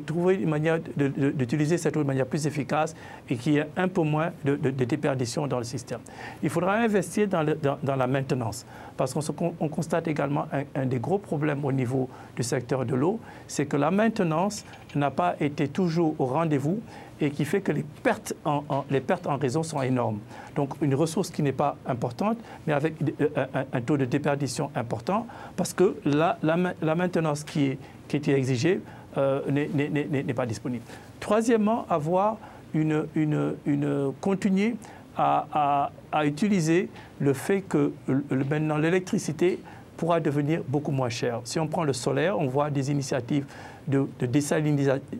[0.05, 2.95] trouver une manière d'utiliser cette eau de manière plus efficace
[3.29, 5.99] et qu'il y ait un peu moins de, déperdition dans le système.
[6.43, 7.45] Il faudra investir dans,
[7.83, 8.65] dans la maintenance.
[8.97, 13.65] Parce qu'on constate également un, des gros problèmes au niveau du secteur de l'eau, c'est
[13.65, 14.63] que la maintenance
[14.95, 16.79] n'a pas été toujours au rendez-vous
[17.21, 20.19] et qui fait que les pertes en, les pertes en réseau sont énormes.
[20.55, 25.27] Donc une ressource qui n'est pas importante, mais avec euh, un, taux de déperdition important,
[25.55, 28.81] parce que la, la, maintenance qui est, qui est exigée
[29.17, 30.83] euh, n'est pas disponible.
[31.19, 32.37] Troisièmement, avoir
[32.73, 34.75] une, une, une continuer
[35.17, 35.91] à,
[36.23, 37.93] utiliser le fait que
[38.31, 39.59] maintenant l'électricité
[39.97, 41.39] pourra devenir beaucoup moins chère.
[41.45, 43.45] Si on prend le solaire, on voit des initiatives
[43.87, 44.07] de,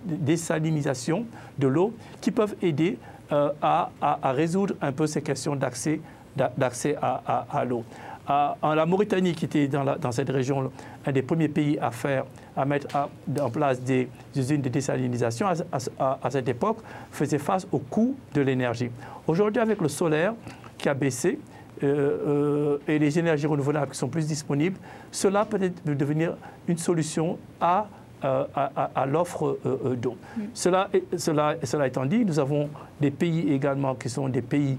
[0.10, 1.26] désalinisation
[1.58, 2.98] de l'eau qui peuvent aider
[3.32, 3.90] euh, à,
[4.32, 6.00] résoudre un peu ces questions d'accès
[7.02, 7.84] à l'eau
[8.28, 10.72] en la Mauritanie, qui était dans, cette région
[11.06, 12.26] un des premiers pays à, faire,
[12.56, 12.88] à mettre
[13.40, 16.78] en place des usines de désalinisation, à, cette époque,
[17.12, 18.90] faisait face au coût de l'énergie.
[19.28, 20.34] Aujourd'hui, avec le solaire
[20.78, 21.40] qui a baissé,
[21.84, 24.78] euh, euh, et les énergies renouvelables qui sont plus disponibles,
[25.12, 26.36] cela peut devenir
[26.68, 27.88] une solution à,
[28.24, 29.60] euh, à, l'offre
[29.96, 30.16] d'eau.
[30.38, 30.42] Mm.
[30.54, 32.70] Cela, cela, cela étant dit, nous avons
[33.02, 34.78] des pays également qui sont des pays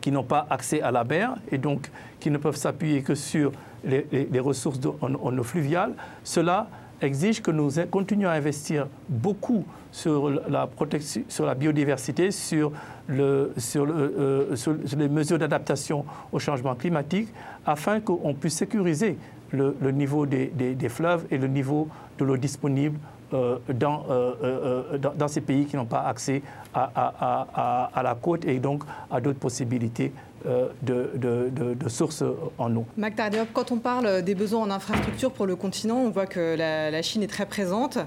[0.00, 3.52] qui n'ont pas accès à la mer et donc qui ne peuvent s'appuyer que sur
[3.84, 5.92] les, ressources en, eau fluviale,
[6.24, 6.68] cela
[7.00, 12.72] exige que nous continuions à investir beaucoup sur la protection, sur la biodiversité, sur,
[13.06, 14.54] le, sur, euh,
[14.96, 17.28] les mesures d'adaptation au changement climatique,
[17.64, 19.16] afin qu'on puisse sécuriser
[19.52, 22.98] le, niveau des, fleuves et le niveau de l'eau disponible
[23.34, 26.40] euh, euh, euh, dans, dans, ces pays qui n'ont pas accès
[26.72, 30.12] à, à, la côte et donc à d'autres possibilités
[30.46, 32.24] de, de, sources
[32.56, 32.86] en eau.
[32.96, 37.02] Magda quand on parle des besoins en infrastructure pour le continent, on voit que la,
[37.02, 37.98] Chine est très présente,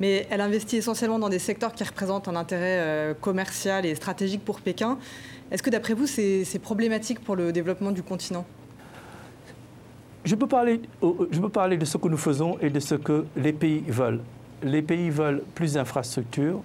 [0.00, 4.60] mais elle investit essentiellement dans des secteurs qui représentent un intérêt commercial et stratégique pour
[4.62, 4.98] Pékin.
[5.50, 8.46] Est-ce que d'après vous, c'est problématique pour le développement du continent?
[10.24, 13.24] Je peux, parler, je peux parler de ce que nous faisons et de ce que
[13.36, 14.20] les pays veulent
[14.62, 16.60] les pays veulent plus d'infrastructures,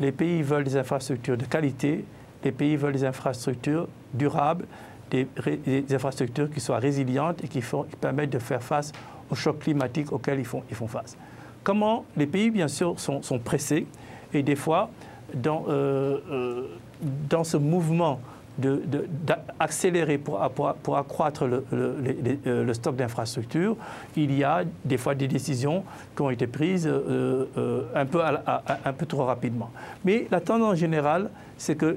[0.00, 2.04] les pays veulent des infrastructures de qualité,
[2.44, 4.66] les pays veulent des infrastructures durables,
[5.10, 5.26] des,
[5.90, 7.62] infrastructures qui soient résilientes et qui,
[8.00, 8.92] permettent de faire face
[9.30, 11.16] aux chocs climatiques auxquels ils font, face.
[11.62, 13.86] Comment les pays, bien sûr, sont, pressés
[14.32, 14.90] et des fois,
[15.34, 16.66] dans, euh, euh,
[17.28, 18.20] dans ce mouvement
[18.58, 20.40] d'accélérer pour,
[20.82, 23.76] pour, accroître le, le, le stock d'infrastructures,
[24.16, 29.06] il y a des fois des décisions qui ont été prises un, peu un peu
[29.06, 29.70] trop rapidement.
[30.04, 31.96] Mais la tendance générale, c'est que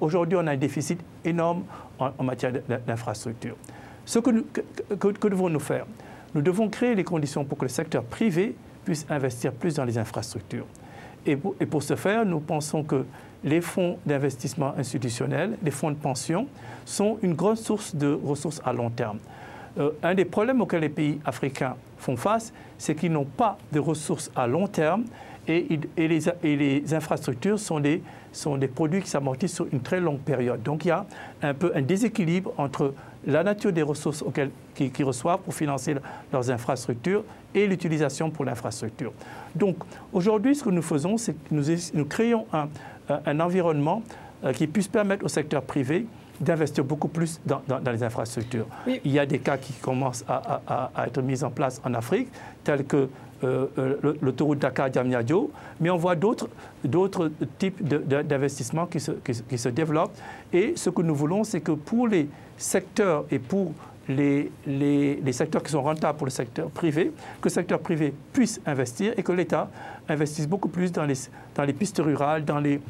[0.00, 1.64] aujourd'hui, on a un déficit énorme
[1.98, 2.52] en, matière
[2.86, 3.56] d'infrastructures.
[4.04, 4.30] Ce que,
[4.94, 5.86] que devons-nous faire?
[6.34, 9.98] Nous devons créer les conditions pour que le secteur privé puisse investir plus dans les
[9.98, 10.66] infrastructures.
[11.26, 13.04] Et pour, ce faire, nous pensons que
[13.44, 16.46] les fonds d'investissement institutionnels, les fonds de pension,
[16.84, 19.18] sont une grande source de ressources à long terme.
[19.78, 23.78] Euh, un des problèmes auxquels les pays africains font face, c'est qu'ils n'ont pas de
[23.78, 25.04] ressources à long terme
[25.48, 30.62] et, les, infrastructures sont des, sont des produits qui s'amortissent sur une très longue période.
[30.62, 31.06] Donc il y a
[31.42, 32.94] un peu un déséquilibre entre
[33.26, 34.24] la nature des ressources
[34.74, 35.94] qu'ils reçoivent pour financer
[36.32, 37.24] leurs infrastructures
[37.54, 39.12] et l'utilisation pour l'infrastructure.
[39.54, 39.76] Donc
[40.12, 41.54] aujourd'hui, ce que nous faisons, c'est que
[41.94, 44.02] nous, créons un, environnement
[44.44, 46.06] euh, qui puisse permettre au secteur privé
[46.40, 47.60] d'investir beaucoup plus dans,
[47.92, 48.66] les infrastructures.
[48.86, 52.28] Il y a des cas qui commencent à, être mis en place en Afrique,
[52.64, 53.10] tels que
[53.42, 55.50] euh, euh, l'autoroute Dakar-Diamniadio,
[55.80, 56.48] mais on voit d'autres
[57.58, 60.16] types d'investissements qui se, développent.
[60.52, 63.72] Et ce que nous voulons, c'est que pour les secteurs et pour
[64.08, 64.50] les,
[65.32, 69.22] secteurs qui sont rentables pour le secteur privé, que le secteur privé puisse investir et
[69.22, 69.70] que l'État
[70.08, 72.80] investisse beaucoup plus dans les, pistes rurales, dans les,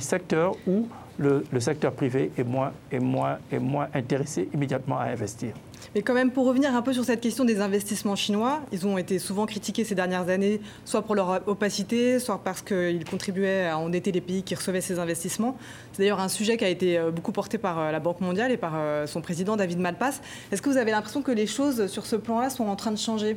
[0.00, 5.52] secteurs où le, secteur privé est moins intéressé immédiatement à investir.
[5.94, 8.96] Mais quand même, pour revenir un peu sur cette question des investissements chinois, ils ont
[8.96, 13.76] été souvent critiqués ces dernières années, soit pour leur opacité, soit parce qu'ils contribuaient à
[13.76, 15.56] endetter les pays qui recevaient ces investissements.
[15.92, 18.52] C'est d'ailleurs un sujet qui a été euh, beaucoup porté par euh, la Banque mondiale
[18.52, 20.22] et par euh, son président David Malpass.
[20.52, 22.98] Est-ce que vous avez l'impression que les choses sur ce plan-là sont en train de
[22.98, 23.36] changer?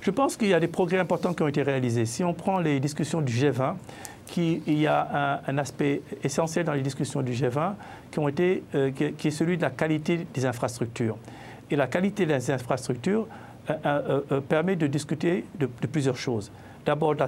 [0.00, 2.06] Je pense qu'il y a des progrès importants qui ont été réalisés.
[2.06, 3.74] Si on prend les discussions du G20,
[4.24, 7.74] qui, il y a un, aspect essentiel dans les discussions du G20
[8.10, 8.62] qui, ont été,
[8.94, 11.18] qui est celui de la qualité des infrastructures.
[11.70, 13.26] Et la qualité des infrastructures
[13.68, 16.50] euh, euh, euh, permet de discuter de, plusieurs choses.
[16.84, 17.20] D'abord, de,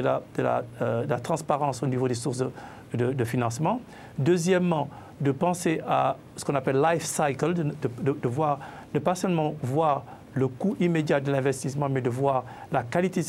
[0.00, 2.44] la, transparence au niveau des sources
[2.92, 3.80] de, financement.
[4.18, 4.88] Deuxièmement,
[5.20, 8.60] de penser à ce qu'on appelle life cycle, de, voir,
[8.94, 13.26] ne pas seulement voir le coût immédiat de l'investissement, mais de voir la qualité de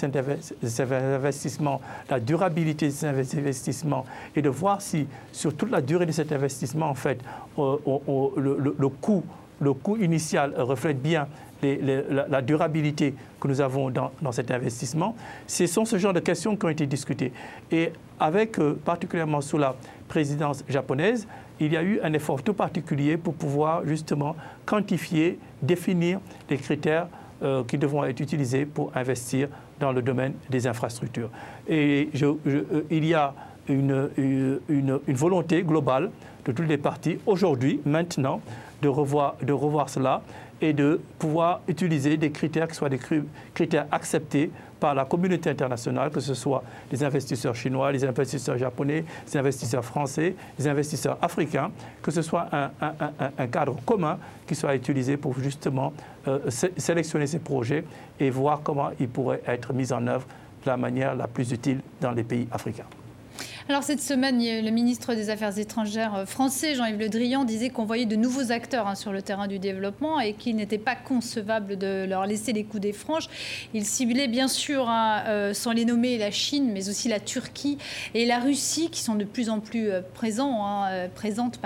[0.68, 4.06] ces investissements, la durabilité de ces investissements,
[4.36, 7.20] et de voir si, sur toute la durée de cet investissement, en fait,
[7.58, 9.24] le, le coût
[9.62, 11.28] le coût initial reflète bien
[11.64, 15.16] la, durabilité que nous avons dans, cet investissement.
[15.48, 17.32] Ce sont ce genre de questions qui ont été discutées.
[17.72, 19.76] Et avec, euh, particulièrement sous la
[20.08, 21.28] présidence japonaise,
[21.60, 26.20] il y a eu un effort tout particulier pour pouvoir justement quantifier, définir
[26.50, 27.08] les critères
[27.44, 29.48] euh, qui devront être utilisés pour investir
[29.80, 31.30] dans le domaine des infrastructures.
[31.68, 33.34] Et euh, il y a
[33.68, 36.10] une, une, volonté globale
[36.46, 38.42] de toutes les parties aujourd'hui, maintenant,
[38.82, 40.22] de revoir, cela
[40.62, 43.00] et de pouvoir utiliser des critères qui soient des
[43.54, 49.06] critères acceptés par la communauté internationale, que ce soit les investisseurs chinois, les investisseurs japonais,
[49.28, 54.18] les investisseurs français, les investisseurs africains, que ce soit un, cadre commun
[54.48, 55.94] qui soit utilisé pour justement
[56.28, 57.84] euh, sélectionner ces projets
[58.20, 60.26] et voir comment ils pourraient être mis en œuvre
[60.64, 62.86] de la manière la plus utile dans les pays africains.
[63.72, 67.86] Alors cette semaine, le ministre des Affaires étrangères euh, français, Jean-Yves Le Drian, disait qu'on
[67.86, 71.78] voyait de nouveaux acteurs hein, sur le terrain du développement et qu'il n'était pas concevable
[71.78, 73.30] de leur laisser les coups des franches.
[73.74, 77.78] Il ciblait bien sûr, hein, euh, sans les nommer, la Chine, mais aussi la Turquie
[78.14, 81.58] et la Russie, qui sont de plus en plus euh, présents, hein, présentes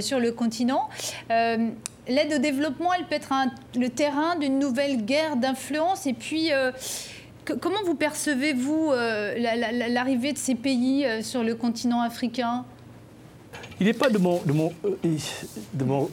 [0.00, 0.88] sur le continent.
[1.30, 3.32] L'aide au développement, elle peut être
[3.76, 6.06] le terrain d'une nouvelle guerre d'influence.
[6.06, 6.50] Et puis,
[7.44, 9.34] comment vous percevez-vous euh,
[9.88, 12.64] l'arrivée de ces pays euh, sur le continent africain?
[13.80, 15.16] Il n'est pas de mon, de mon, euh,
[15.72, 16.10] de mon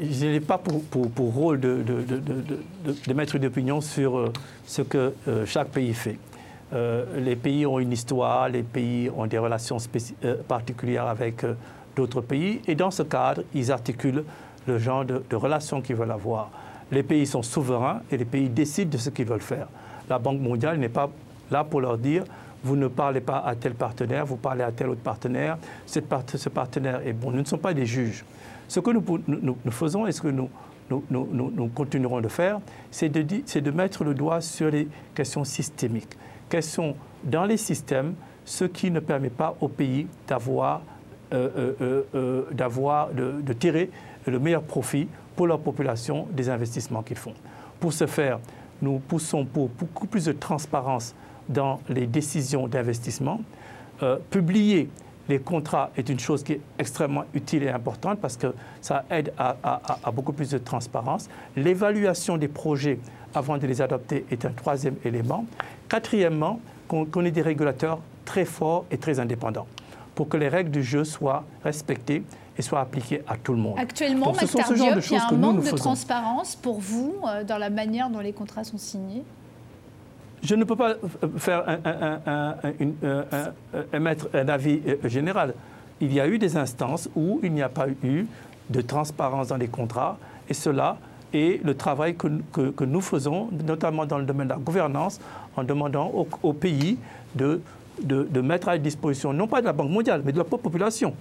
[0.00, 2.04] je n'ai pas pour, pour, rôle de, de,
[3.06, 4.32] de mettre une opinion sur
[4.64, 5.12] ce que
[5.44, 6.18] chaque pays fait.
[7.16, 9.78] les pays ont une histoire, les pays ont des relations
[10.46, 11.44] particulières avec
[11.96, 14.22] d'autres pays, et dans ce cadre, ils articulent
[14.68, 16.52] le genre de relations qu'ils veulent avoir.
[16.92, 19.66] Les pays sont souverains et les pays décident de ce qu'ils veulent faire
[20.08, 21.10] la Banque mondiale n'est pas
[21.50, 22.24] là pour leur dire
[22.62, 26.00] vous ne parlez pas à tel partenaire, vous parlez à tel autre partenaire, ce
[26.48, 27.30] partenaire est bon.
[27.30, 28.24] Nous ne sommes pas des juges.
[28.66, 30.50] Ce que nous, faisons et ce que nous,
[31.74, 36.16] continuerons de faire, c'est de, mettre le doigt sur les questions systémiques.
[36.48, 36.94] Quels sont
[37.24, 40.80] dans les systèmes ce qui ne permet pas au pays d'avoir,
[41.32, 43.90] euh, euh, euh, de, de tirer
[44.26, 47.34] le meilleur profit pour leur population des investissements qu'ils font.
[47.78, 48.40] Pour ce faire,
[48.82, 51.14] nous poussons pour beaucoup plus de transparence
[51.48, 53.40] dans les décisions d'investissement,
[54.02, 54.88] euh, publier
[55.28, 59.32] les contrats est une chose qui est extrêmement utile et importante parce que ça aide
[59.36, 61.28] à, beaucoup plus de transparence.
[61.54, 62.98] L'évaluation des projets
[63.34, 65.44] avant de les adopter est un troisième élément.
[65.88, 69.66] Quatrièmement, qu'on ait des régulateurs très forts et très indépendants
[70.14, 72.22] pour que les règles du jeu soient respectées
[72.58, 73.78] et soient appliquées à tout le monde.
[73.78, 78.10] Actuellement, Mac il y a un manque de transparence pour vous euh, dans la manière
[78.10, 79.22] dont les contrats sont signés?
[80.42, 82.54] Je ne peux pas euh, faire un,
[83.04, 83.50] euh,
[83.92, 85.54] émettre un avis général.
[86.00, 88.26] Il y a eu des instances où il n'y a pas eu
[88.70, 90.18] de transparence dans les contrats,
[90.48, 90.98] et cela
[91.32, 95.20] est le travail que, que, nous faisons, notamment dans le domaine de la gouvernance,
[95.56, 96.98] en demandant aux, pays
[97.34, 97.60] de,
[98.02, 101.14] de, mettre à disposition, non pas de la Banque mondiale, mais de la population,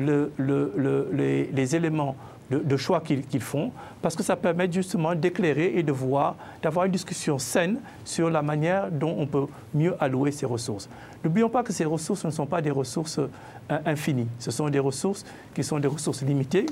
[0.00, 2.16] le, les, éléments
[2.50, 3.70] de, choix qu'ils font,
[4.02, 8.42] parce que ça permet justement d'éclairer et de voir, d'avoir une discussion saine sur la
[8.42, 10.88] manière dont on peut mieux allouer ces ressources.
[11.24, 14.78] N'oublions pas que ces ressources ne sont pas des ressources euh, infinies, ce sont des
[14.78, 16.66] ressources qui sont des ressources limitées.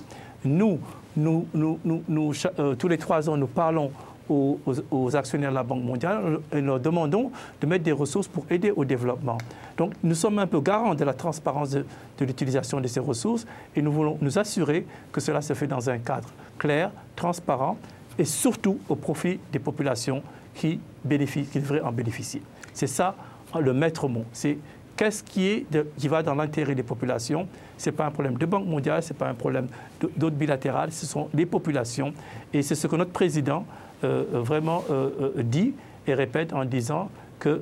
[0.45, 0.79] Nous
[1.19, 3.91] euh, tous les trois ans, nous parlons
[4.29, 8.71] aux, actionnaires de la Banque mondiale et leur demandons de mettre des ressources pour aider
[8.71, 9.38] au développement.
[9.77, 11.85] Donc nous sommes un peu garants de la transparence de,
[12.21, 15.99] l'utilisation de ces ressources et nous voulons nous assurer que cela se fait dans un
[15.99, 17.77] cadre clair, transparent
[18.19, 20.23] et surtout au profit des populations
[20.55, 22.43] qui, bénéficient, qui devraient en bénéficier.
[22.73, 23.14] C'est ça
[23.59, 24.25] le maître mot.
[24.33, 24.59] C'est
[24.99, 27.49] qu'est-ce qui, est qui va dans l'intérêt des populations.
[27.79, 29.69] Ce n'est pas un problème de Banque mondiale, ce n'est pas un problème
[30.17, 32.12] d'autres bilatérales, ce sont les populations.
[32.53, 33.64] Et c'est ce que notre président
[34.03, 35.75] vraiment euh, euh, dit
[36.07, 37.61] et répète en disant qu'il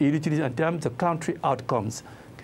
[0.00, 1.90] utilise un terme de country outcomes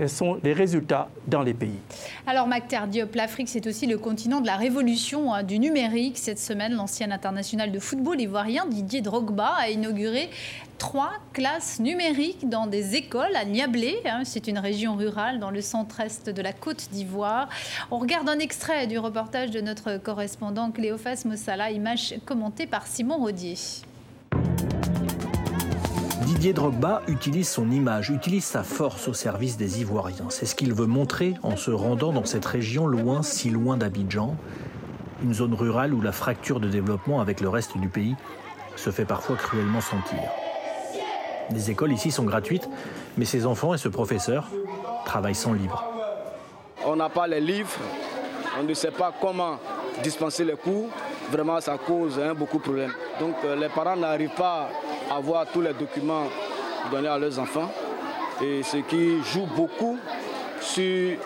[0.00, 1.78] quels sont les résultats dans les pays.
[2.26, 6.16] Alors, Mactar Diop, l'Afrique, c'est aussi le continent de la révolution hein, du numérique.
[6.16, 10.30] Cette semaine, l'ancien international de football ivoirien Didier Drogba a inauguré
[10.78, 13.98] trois classes numériques dans des écoles à Niablé.
[14.06, 14.22] Hein.
[14.24, 17.50] c'est une région rurale dans le centre-est de la Côte d'Ivoire.
[17.90, 23.18] On regarde un extrait du reportage de notre correspondant Cléophas Mossala, image commentée par Simon
[23.18, 23.56] Rodier.
[26.30, 30.26] Didier Drogba utilise son image, utilise sa force au service des Ivoiriens.
[30.28, 34.36] C'est ce qu'il veut montrer en se rendant dans cette région loin, si loin d'Abidjan,
[35.24, 38.14] une zone rurale où la fracture de développement avec le reste du pays
[38.76, 40.20] se fait parfois cruellement sentir.
[41.50, 42.68] Les écoles ici sont gratuites,
[43.18, 44.46] mais ces enfants et ce professeur
[45.04, 45.84] travaillent sans livre.
[46.86, 47.76] On n'a pas les livres,
[48.56, 49.58] on ne sait pas comment
[50.04, 50.90] dispenser les cours.
[51.32, 52.94] Vraiment, ça cause hein, beaucoup de problèmes.
[53.18, 54.68] Donc euh, les parents n'arrivent pas
[55.10, 56.24] avoir tous les documents
[56.90, 57.70] donnés à leurs enfants.
[58.42, 59.98] Et ce qui joue beaucoup
[60.60, 61.16] sur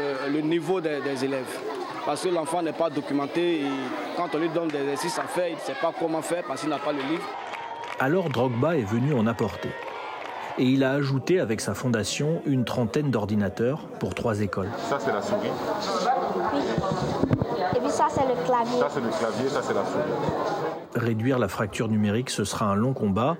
[0.00, 1.58] euh, le niveau des, élèves.
[2.06, 3.70] Parce que l'enfant n'est pas documenté et
[4.16, 6.60] quand on lui donne des exercices à faire, il ne sait pas comment faire parce
[6.60, 7.24] qu'il n'a pas le livre.
[7.98, 9.70] Alors Drogba est venu en apporter.
[10.58, 14.68] Et il a ajouté avec sa fondation une trentaine d'ordinateurs pour trois écoles.
[14.88, 15.48] Ça, c'est la souris.
[16.52, 16.60] Oui.
[17.76, 18.78] Et puis ça, c'est le clavier.
[18.78, 20.53] Ça, c'est le clavier, ça, c'est la souris
[20.94, 23.36] réduire la fracture numérique, ce sera un long combat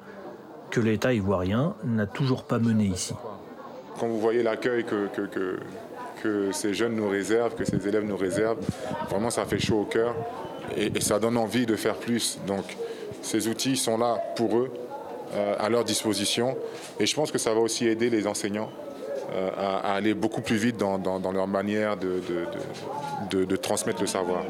[0.71, 3.15] que l'État ivoirien n'a toujours pas mené ici.
[3.99, 8.59] Quand vous voyez l'accueil que, ces jeunes nous réservent, que ces élèves nous réservent,
[9.11, 10.15] vraiment ça fait chaud au cœur
[10.77, 12.39] et, ça donne envie de faire plus.
[12.47, 12.65] Donc
[13.21, 14.73] ces outils sont là pour eux,
[15.35, 16.57] euh, à leur disposition
[16.99, 18.71] et je pense que ça va aussi aider les enseignants
[19.35, 24.45] euh, à, aller beaucoup plus vite dans, leur manière de transmettre le savoir.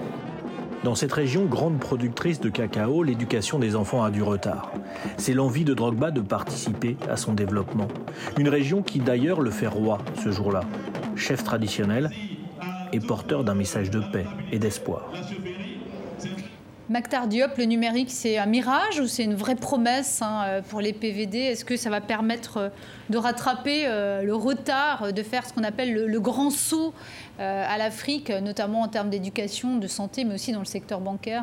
[0.85, 4.71] Dans cette région grande productrice de cacao, l'éducation des enfants a du retard.
[5.17, 7.89] C'est l'envie de Drogba de participer à son développement.
[8.37, 10.61] Une région qui d'ailleurs le fait roi ce jour-là.
[11.17, 12.11] Chef traditionnel
[12.93, 15.11] et porteur d'un message de paix et d'espoir.
[16.95, 20.81] Mactar Diop, le numérique, c'est un mirage ou c'est une vraie promesse hein, euh, pour
[20.81, 22.69] les PVD Est-ce que ça va permettre euh,
[23.11, 26.95] de rattraper euh, le retard, de faire ce qu'on appelle le, grand saut
[27.41, 31.43] à l'Afrique, notamment en termes d'éducation, de santé, mais aussi dans le secteur bancaire?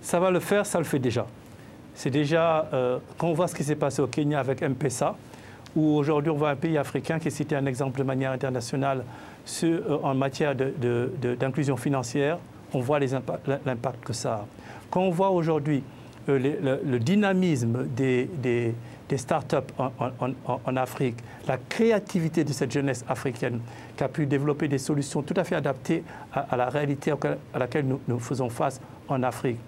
[0.00, 1.26] Ça va le faire, ça le fait déjà.
[1.96, 2.70] C'est déjà,
[3.18, 5.16] quand on voit ce qui s'est passé au Kenya avec M-Pesa,
[5.74, 9.02] où aujourd'hui on voit un pays africain qui est cité un exemple de manière internationale
[10.04, 12.38] en matière d'inclusion financière,
[12.72, 14.46] on voit l'impact que ça a.
[14.90, 15.82] Quand on voit aujourd'hui
[16.28, 18.74] euh, le, dynamisme des, des,
[19.08, 23.60] des start-up en, Afrique, la créativité de cette jeunesse africaine
[23.96, 26.02] qui a pu développer des solutions tout à fait adaptées
[26.32, 27.12] à, la réalité
[27.54, 29.58] à laquelle nous, nous, faisons face en Afrique.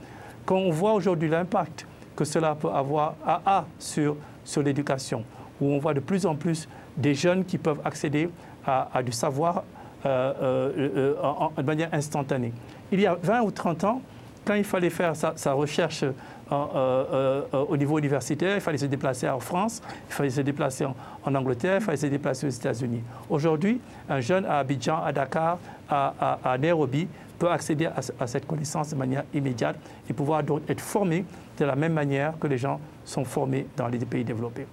[0.45, 1.87] Quand on voit aujourd'hui l'impact
[2.17, 5.25] que cela peut avoir à, sur, sur l'éducation,
[5.61, 8.29] où on voit de plus en plus des jeunes qui peuvent accéder
[8.67, 9.63] à, du savoir
[10.07, 12.53] euh, euh, de manière instantanée
[12.93, 14.03] il y a 20 ou 30 ans,
[14.45, 16.05] quand il fallait faire sa, recherche
[16.51, 21.81] au niveau universitaire, il fallait se déplacer en France, il fallait se déplacer en, Angleterre,
[21.81, 23.03] il fallait se déplacer aux États-Unis.
[23.29, 23.79] Aujourd'hui,
[24.09, 25.59] un jeune à Abidjan, à Dakar,
[25.91, 27.87] à, Nairobi peut accéder
[28.19, 29.77] à, cette connaissance de manière immédiate
[30.09, 31.27] et pouvoir donc être formé
[31.59, 34.67] de la même manière que les gens sont formés dans les pays développés.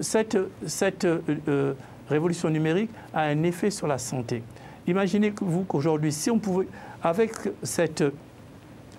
[0.00, 0.36] cette
[2.08, 4.42] révolution numérique a un effet sur la santé.
[4.86, 6.66] Imaginez-vous qu'aujourd'hui, si on pouvait,
[7.02, 7.32] avec
[7.62, 8.04] cette,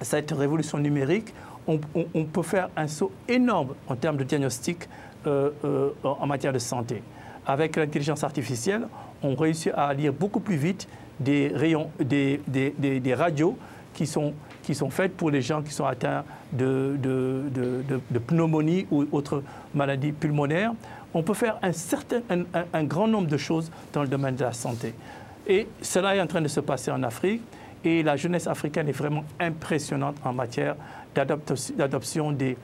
[0.02, 1.34] cette révolution numérique,
[1.68, 4.90] on, peut faire un saut énorme en termes de diagnostic
[5.28, 7.04] euh, euh, en matière de santé.
[7.46, 8.88] Avec l'intelligence artificielle,
[9.22, 10.88] on réussit à lire beaucoup plus vite
[11.20, 13.58] des, rayons, des, des, des, radios
[13.94, 14.34] qui sont,
[14.64, 19.44] qui sont faites pour les gens qui sont atteints de, de, de pneumonie ou autres
[19.76, 20.74] maladies pulmonaires
[21.14, 22.22] on peut faire un, certain,
[22.74, 24.94] un, grand nombre de choses dans le domaine de la santé.
[25.48, 27.42] Et cela est en train de se passer en Afrique.
[27.84, 30.76] Et la jeunesse africaine est vraiment impressionnante en matière
[31.16, 32.58] d'adoption des,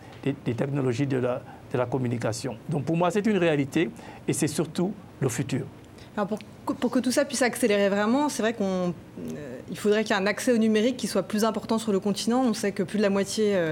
[0.43, 2.57] technologies de la, communication.
[2.69, 3.89] Donc pour moi, c'est une réalité
[4.27, 5.65] et c'est surtout le futur.
[6.15, 6.39] pour,
[6.75, 8.93] pour, que tout ça puisse accélérer vraiment, c'est vrai qu'il euh,
[9.75, 12.43] faudrait qu'il y ait un accès au numérique qui soit plus important sur le continent.
[12.45, 13.71] On sait que plus de la moitié euh,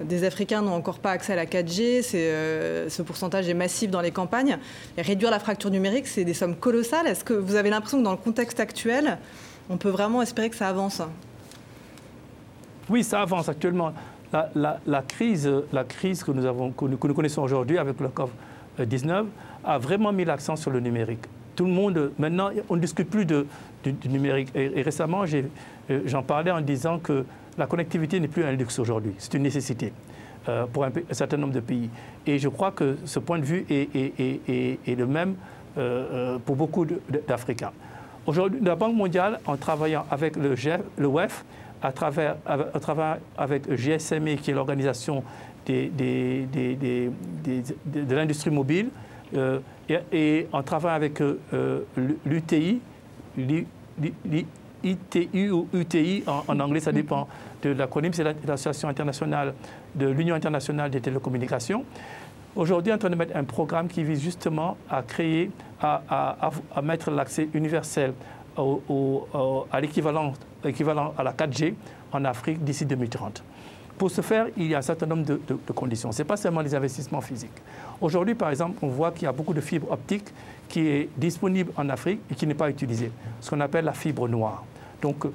[0.00, 4.00] des Africains n'ont encore pas accès à la 4G, euh, ce pourcentage est massif dans
[4.00, 4.58] les campagnes.
[4.96, 7.06] Et réduire la fracture numérique, c'est des sommes colossales.
[7.06, 9.18] Est-ce que vous avez l'impression que dans le contexte actuel,
[9.68, 11.02] on peut vraiment espérer que ça avance?
[12.88, 13.92] Oui, ça avance actuellement.
[14.54, 19.26] La, crise, la crise que, nous avons, que nous, connaissons aujourd'hui avec le COVID-19
[19.62, 21.24] a vraiment mis l'accent sur le numérique.
[21.54, 23.46] Tout le monde, maintenant, on ne discute plus de,
[23.84, 24.48] du, numérique.
[24.54, 27.26] Et, récemment, euh, j'en parlais en disant que
[27.58, 29.92] la connectivité n'est plus un luxe aujourd'hui, c'est une nécessité
[30.48, 31.88] euh, pour un, certain nombre de pays.
[32.26, 35.36] Et je crois que ce point de vue est, le même
[35.78, 36.84] euh, euh, pour beaucoup
[37.28, 37.70] d'Africains.
[38.26, 40.54] Aujourd'hui, la Banque mondiale, en travaillant avec le,
[40.98, 41.44] le WEF,
[41.80, 42.36] à travers,
[43.36, 45.22] avec GSME, qui est l'organisation
[45.66, 45.84] de
[48.14, 48.88] l'industrie mobile,
[50.12, 51.22] et, en travaillant avec
[52.26, 52.80] l'UTI,
[54.84, 57.28] ITU ou UTI, en, anglais, ça dépend
[57.62, 59.54] de l'acronyme, c'est l'Association internationale
[59.94, 61.84] de l'Union internationale des télécommunications.
[62.54, 66.50] Aujourd'hui, on est en train de mettre un programme qui vise justement à créer, à,
[66.82, 68.12] mettre l'accès universel
[68.56, 71.74] à l'équivalent équivalent à la 4G
[72.12, 73.42] en Afrique d'ici 2030.
[73.98, 76.12] Pour ce faire, il y a un certain nombre de, de conditions.
[76.12, 77.50] Ce n'est pas seulement les investissements physiques.
[78.00, 80.28] Aujourd'hui, par exemple, on voit qu'il y a beaucoup de fibres optiques
[80.68, 84.28] qui est disponible en Afrique et qui n'est pas utilisée, ce qu'on appelle la fibre
[84.28, 84.64] noire.
[85.02, 85.30] Donc, euh,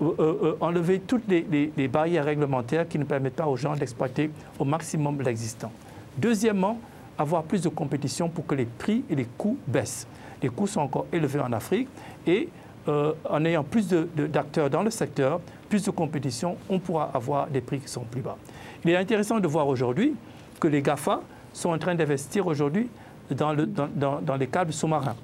[0.00, 4.64] euh, euh, enlever toutes les, barrières réglementaires qui ne permettent pas aux gens d'exploiter au
[4.64, 5.72] maximum l'existant.
[6.16, 6.78] Deuxièmement,
[7.18, 10.06] avoir plus de compétition pour que les prix et les coûts baissent.
[10.40, 11.88] Les coûts sont encore élevés en Afrique
[12.26, 12.48] et
[12.86, 17.80] en ayant plus d'acteurs dans le secteur, plus de compétition, on pourra avoir des prix
[17.80, 18.38] qui sont plus bas.
[18.82, 20.14] Il est intéressant de voir aujourd'hui
[20.58, 21.20] que les GAFA
[21.52, 22.88] sont en train d'investir aujourd'hui
[23.30, 23.52] dans,
[24.38, 25.16] les câbles sous-marins.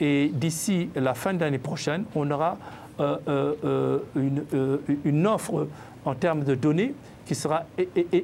[0.00, 2.56] Et d'ici la fin de l'année prochaine, on aura
[4.16, 4.44] une,
[5.04, 5.66] une, offre
[6.04, 6.94] en termes de données
[7.24, 7.64] qui sera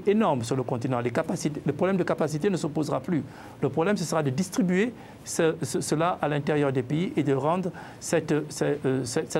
[0.06, 1.00] énorme sur le continent.
[1.00, 3.22] Le problème de capacité ne se posera plus.
[3.62, 4.92] Le problème, ce sera de distribuer
[5.24, 7.70] cela à l'intérieur des pays et de rendre
[8.00, 8.32] cet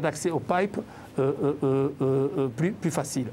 [0.05, 0.81] accès aux pipes
[2.57, 3.27] plus, facile.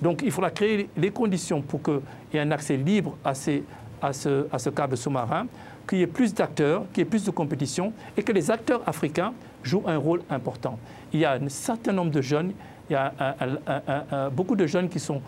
[0.00, 2.00] Donc il faudra créer les conditions pour qu'il
[2.34, 5.46] y ait un accès libre à ce câble sous-marin,
[5.88, 8.82] qu'il y ait plus d'acteurs, qu'il y ait plus de compétition et que les acteurs
[8.86, 9.32] africains
[9.66, 10.78] jouent un rôle important
[11.12, 12.52] il y a un certain nombre de jeunes,
[12.88, 15.20] il y a beaucoup de jeunes qui sont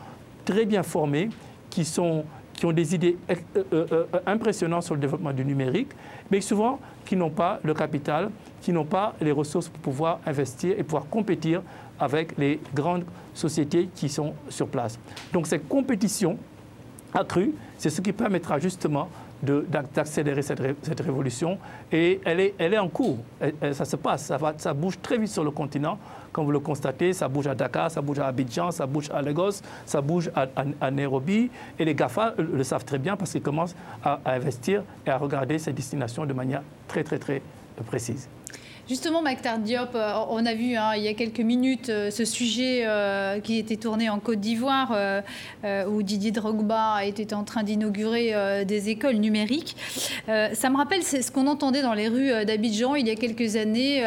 [0.45, 1.31] très bien formés,
[1.71, 3.35] qui, qui ont des idées euh,
[3.73, 5.91] euh, euh, impressionnantes sur le développement du numérique,
[6.31, 8.31] mais souvent qui n'ont pas le capital,
[8.61, 11.63] qui n'ont pas les ressources pour pouvoir investir et pouvoir compétir
[11.99, 14.99] avec les grandes sociétés qui sont sur place.
[15.33, 16.39] Donc cette compétition
[17.15, 19.09] accrue, c'est ce qui permettra justement
[19.43, 21.59] d'accélérer cette, cette, révolution.
[21.93, 23.19] Et elle est, elle est en cours.
[23.73, 24.25] ça se passe.
[24.27, 25.99] Ça, va, ça bouge très vite sur le continent.
[26.33, 29.23] Comme vous le constatez, ça bouge à Dakar, ça bouge à Abidjan, ça bouge à
[29.23, 31.51] Lagos, ça bouge à, Nairobi.
[31.79, 35.17] Et les GAFA le savent très bien parce qu'ils commencent à, à investir et à
[35.17, 37.43] regarder ces destinations de manière très, très, très
[37.87, 38.29] précise.
[38.89, 42.25] Justement, Maktar Diop, euh, on a vu hein, il y a quelques minutes euh, ce
[42.25, 44.97] sujet euh, qui était tourné en Côte d'Ivoire,
[45.89, 49.77] où Didier Drogba était en train d'inaugurer des écoles numériques.
[50.27, 54.07] ça me rappelle ce qu'on entendait dans les rues d'Abidjan il y a quelques années.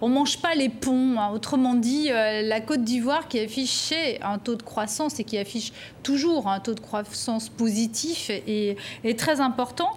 [0.00, 1.16] on ne mange pas les ponts.
[1.18, 1.30] Hein.
[1.32, 5.72] Autrement dit, la Côte d'Ivoire qui affichait un taux de croissance et qui affiche
[6.02, 9.90] toujours un taux de croissance positif est, est très important.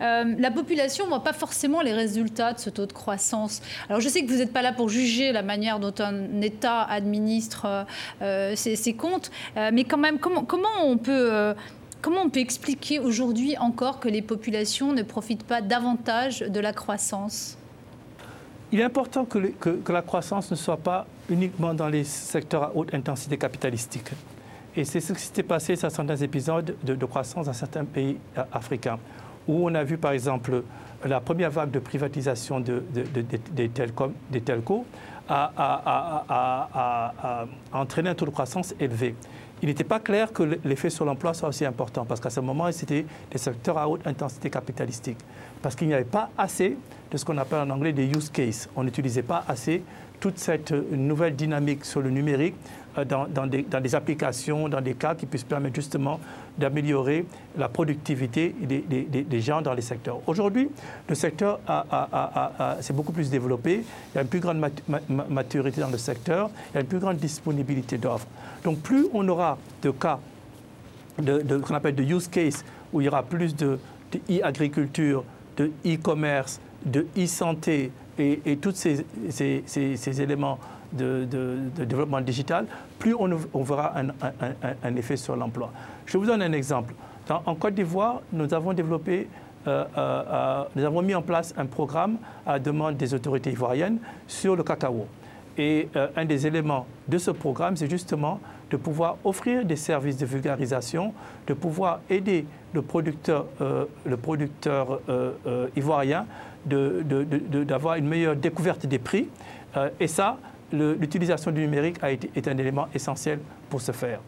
[0.00, 3.62] la population ne voit pas forcément les résultats de ce taux de croissance.
[3.88, 6.82] Alors je sais que vous n'êtes pas là pour juger la manière dont un État
[6.82, 7.86] administre
[8.20, 10.44] ses, comptes, mais quand même, comment,
[10.84, 11.54] on peut...
[12.34, 17.58] Expliquer aujourd'hui encore que les populations ne profitent pas davantage de la croissance?
[18.70, 19.38] Il est important que,
[19.90, 24.10] la croissance ne soit pas uniquement dans les secteurs à haute intensité capitalistique.
[24.76, 28.42] Et c'est ce qui s'était passé sur certains épisodes de, croissance dans certains pays euh,
[28.52, 28.98] africains,
[29.48, 30.62] où on a vu par exemple
[31.04, 34.84] la première vague de privatisation de, des, telcos
[35.28, 39.14] a, a, entraîné un taux de croissance élevé
[39.62, 42.70] il n'était pas clair que l'effet sur l'emploi soit aussi important, parce qu'à ce moment,
[42.70, 45.18] c'était des secteurs à haute intensité capitalistique,
[45.62, 46.76] parce qu'il n'y avait pas assez
[47.10, 48.68] de ce qu'on appelle en anglais des use cases.
[48.76, 49.82] On n'utilisait pas assez
[50.20, 52.54] toute cette nouvelle dynamique sur le numérique
[52.98, 56.20] euh, dans, des, applications, dans des cas qui puissent permettre justement
[56.56, 57.24] d'améliorer
[57.56, 60.20] la productivité des, gens dans les secteurs.
[60.26, 60.70] Aujourd'hui,
[61.08, 61.60] le secteur
[62.80, 64.64] s'est beaucoup plus développé, il y a une plus grande
[65.28, 68.26] maturité dans le secteur, il y a une plus grande disponibilité d'offres.
[68.64, 70.18] Donc plus on aura de cas
[71.18, 73.78] de, qu'on appelle de use case, où il y aura plus de
[74.30, 75.24] e-agriculture,
[75.56, 80.58] de e-commerce, de e-santé et, tous ces éléments
[80.92, 81.26] de,
[81.76, 82.66] développement digital,
[82.98, 83.94] plus on, verra
[84.82, 85.70] un, effet sur l'emploi.
[86.06, 86.94] Je vous donne un exemple.
[87.28, 89.28] en Côte d'Ivoire, nous avons développé,
[89.66, 93.98] euh, euh, euh, nous avons mis en place un programme à demande des autorités ivoiriennes
[94.26, 95.06] sur le cacao.
[95.60, 98.38] Et un des éléments de ce programme, c'est justement
[98.70, 101.12] de pouvoir offrir des services de vulgarisation,
[101.48, 103.46] de pouvoir aider le producteur
[105.74, 106.26] ivoirien
[106.64, 109.26] d'avoir une meilleure découverte des prix.
[109.98, 110.38] et ça,
[110.72, 113.40] l'utilisation du numérique est un élément essentiel
[113.70, 114.20] pour ce faire.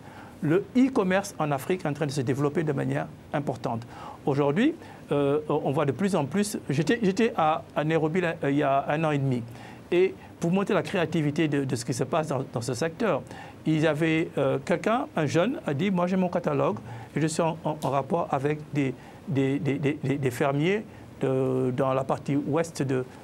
[0.42, 3.86] Le e-commerce en Afrique est en train de se développer de manière importante.
[4.24, 4.74] Aujourd'hui,
[5.12, 6.58] euh, on voit de plus en plus.
[6.70, 9.42] J'étais à, Nairobi euh, il y a un an et demi.
[9.92, 13.22] Et pour montrer la créativité de, ce qui se passe dans, ce secteur,
[13.66, 16.78] il y avait euh, quelqu'un, un jeune, a dit Moi j'ai mon catalogue
[17.14, 18.94] et je suis en, rapport avec des,
[20.30, 20.84] fermiers
[21.20, 22.82] dans la partie ouest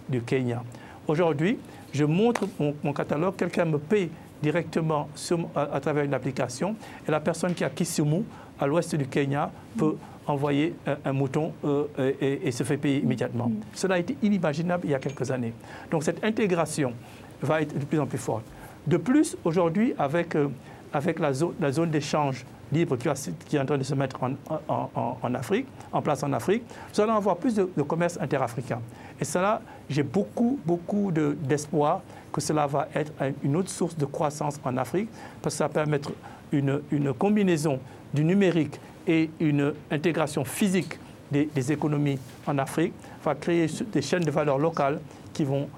[0.08, 0.62] du Kenya.
[1.08, 1.58] Aujourd'hui,
[1.96, 2.46] je montre
[2.84, 4.10] mon, catalogue, quelqu'un me paye
[4.42, 5.08] directement
[5.54, 6.76] à, travers une application
[7.08, 8.22] et la personne qui a Kisumu,
[8.60, 10.74] à l'ouest du Kenya, peut envoyer
[11.04, 11.86] un, mouton euh,
[12.20, 13.48] et, se fait payer immédiatement.
[13.48, 13.60] Mm.
[13.72, 15.54] Cela a été inimaginable il y a quelques années.
[15.90, 16.92] Donc cette intégration
[17.40, 18.44] va être de plus en plus forte.
[18.86, 20.48] De plus, aujourd'hui, avec, euh,
[20.92, 23.08] avec la, zone, la zone d'échange libre qui,
[23.48, 27.00] qui, est en train de se mettre en, en, Afrique, en place en Afrique, nous
[27.00, 28.80] allons avoir plus de, de commerce interafricain.
[29.20, 32.02] Et cela, j'ai beaucoup, beaucoup d'espoir
[32.32, 33.12] que cela va être
[33.42, 35.08] une autre source de croissance en Afrique,
[35.40, 36.12] parce que ça va permettre
[36.52, 36.80] une,
[37.18, 37.80] combinaison
[38.12, 40.98] du numérique et une intégration physique
[41.30, 42.92] des, économies en Afrique,
[43.24, 45.00] va créer des chaînes de valeur locales
[45.32, 45.68] qui vont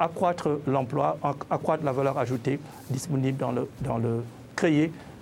[0.00, 1.16] accroître l'emploi,
[1.50, 2.58] accroître la valeur ajoutée
[2.90, 4.22] disponible dans le, dans le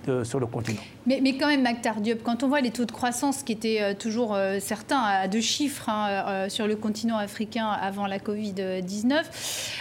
[0.06, 0.80] créer sur le continent.
[1.06, 3.94] Mais, quand même, Mactar Diop, quand on voit les taux de croissance qui étaient euh,
[3.94, 9.22] toujours euh, certains à deux chiffres hein, euh, sur le continent africain avant la Covid-19,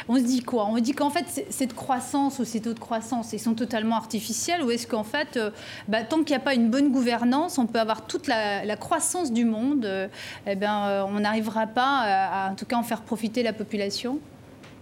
[0.07, 0.67] on se dit quoi?
[0.67, 3.95] On se dit qu'en fait, cette croissance ou ces taux de croissance, ils sont totalement
[3.95, 5.39] artificiels ou est-ce qu'en fait,
[5.87, 9.31] bah, tant qu'il n'y a pas une bonne gouvernance, on peut avoir toute la, croissance
[9.31, 10.09] du monde,
[10.45, 14.19] eh ben, on n'arrivera pas à, en tout cas, en faire profiter la population?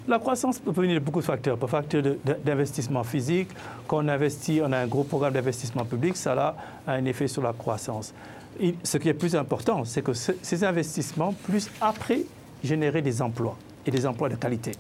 [0.08, 1.58] La croissance peut venir de beaucoup de facteurs.
[1.58, 2.04] Par facteur
[2.45, 3.49] d'investissement physique,
[3.88, 6.34] quand on investit, on a un gros programme d'investissement public, ça
[6.88, 8.14] a un effet sur la croissance.
[8.84, 12.22] ce qui est plus important, c'est que ces investissements, plus après,
[12.64, 14.72] générer des emplois et des emplois de qualité.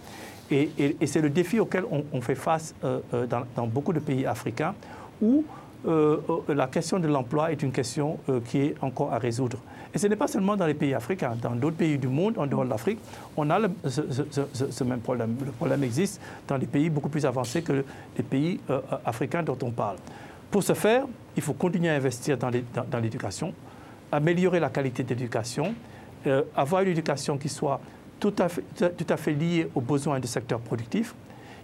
[0.51, 0.69] Et,
[1.05, 4.75] c'est le défi auquel on, fait face euh, euh, dans, beaucoup de pays africains
[5.21, 5.43] où
[5.87, 6.17] euh,
[6.47, 9.57] la question de l'emploi est une question qui est encore à résoudre.
[9.93, 11.37] Et ce n'est pas seulement dans les pays africains.
[11.39, 12.97] Dans d'autres pays du monde, en dehors de l'Afrique,
[13.37, 15.35] on a ce, même problème.
[15.45, 17.85] Le problème existe dans des pays beaucoup plus avancés que
[18.17, 19.97] les pays euh, euh, africains dont on parle.
[20.49, 21.05] Pour ce faire,
[21.35, 22.49] il faut continuer à investir dans
[22.99, 23.53] l'éducation,
[24.11, 25.75] améliorer la qualité d'éducation,
[26.25, 27.79] euh, avoir une éducation qui soit
[28.19, 31.13] tout à fait liée aux besoins du secteur productif.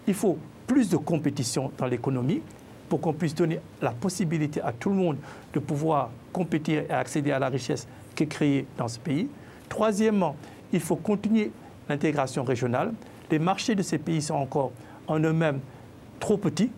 [0.07, 2.41] Il faut plus de compétition dans l'économie
[2.89, 5.17] pour qu'on puisse donner la possibilité à tout le monde
[5.53, 9.29] de pouvoir compétir et accéder à la richesse qui est créé dans ce pays.
[9.69, 10.35] Troisièmement,
[10.73, 11.51] il faut continuer
[11.87, 12.93] l'intégration régionale.
[13.31, 14.71] Les marchés de ces pays sont encore
[15.07, 15.59] en eux-mêmes
[16.19, 16.71] trop petits.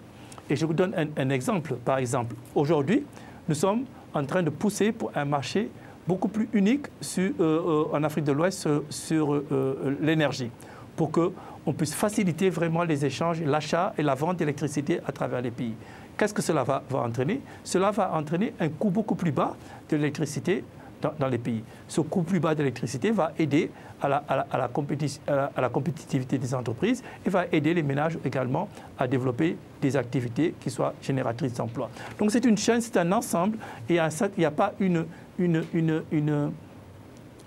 [0.50, 1.76] Et je vous donne un, exemple.
[1.76, 3.06] Par exemple, aujourd'hui,
[3.48, 5.70] nous sommes en train de pousser pour un marché
[6.08, 6.88] beaucoup plus unique
[7.18, 10.52] euh, euh, en Afrique de l'Ouest sur, euh, l'énergie,
[10.96, 15.52] pour qu'on puisse faciliter vraiment les échanges, l'achat et la vente d'électricité à travers les
[15.52, 15.76] pays.
[16.22, 17.42] Qu'est-ce que cela va, entraîner?
[17.64, 19.56] Cela va entraîner un coût beaucoup plus bas
[19.90, 20.64] de l'électricité
[21.02, 21.64] dans, les pays.
[21.88, 27.74] Ce coût plus bas d'électricité va aider à la, compétitivité des entreprises et va aider
[27.74, 28.70] les ménages également
[29.00, 31.90] à développer des activités qui soient génératrices d'emplois.
[32.20, 33.58] Donc c'est une chaîne, c'est un ensemble
[33.90, 35.08] et il n'y a pas une,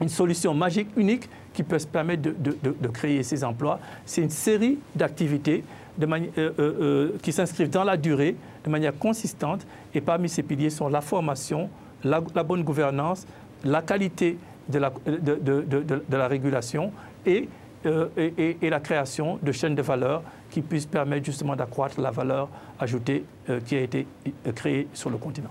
[0.08, 3.78] solution magique unique qui peut se permettre de, de, de créer ces emplois.
[4.04, 5.62] C'est une série d'activités
[6.02, 6.06] euh,
[6.38, 8.34] euh, euh, qui s'inscrivent dans la durée
[8.64, 9.64] de manière consistante.
[9.94, 11.70] Et parmi ces piliers sont la formation,
[12.02, 13.26] la, bonne gouvernance,
[13.64, 14.36] la qualité
[14.68, 16.90] de la, de, la régulation
[17.24, 17.48] et,
[17.84, 22.48] la création de chaînes de valeur qui puissent permettre justement d'accroître la valeur
[22.80, 23.24] ajoutée
[23.66, 24.06] qui a été
[24.54, 25.50] créée sur le continent.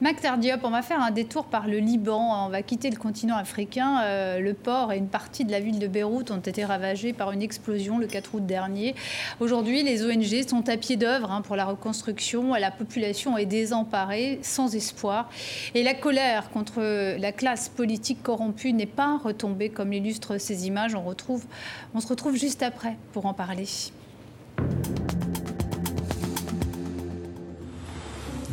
[0.00, 2.46] Mac Diop, on va faire un détour par le Liban.
[2.46, 4.02] On va quitter le continent africain.
[4.02, 7.30] Euh, le port et une partie de la ville de Beyrouth ont été ravagés par
[7.30, 8.94] une explosion le 4 août dernier.
[9.38, 12.54] Aujourd'hui, les ONG sont à pied d'œuvre hein, pour la reconstruction.
[12.54, 15.30] La population est désemparée, sans espoir.
[15.74, 16.80] Et la colère contre
[17.16, 20.94] la classe politique corrompue n'est pas retombée, comme l'illustrent ces images.
[20.96, 23.66] On se retrouve juste après pour en parler.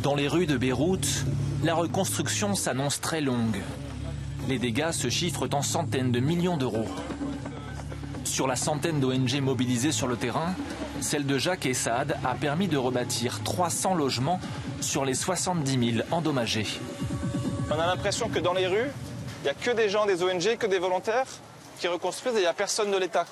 [0.02, 1.26] Dans les rues de Beyrouth,
[1.62, 3.60] la reconstruction s'annonce très longue.
[4.48, 6.88] Les dégâts se chiffrent en centaines de millions d'euros.
[8.24, 10.54] Sur la centaine d'ONG mobilisées sur le terrain,
[11.02, 14.40] celle de Jacques et Saad a permis de rebâtir 300 logements
[14.80, 16.66] sur les 70 000 endommagés.
[17.70, 18.90] On a l'impression que dans les rues,
[19.40, 21.26] il n'y a que des gens des ONG, que des volontaires
[21.78, 23.26] qui reconstruisent et il n'y a personne de l'État.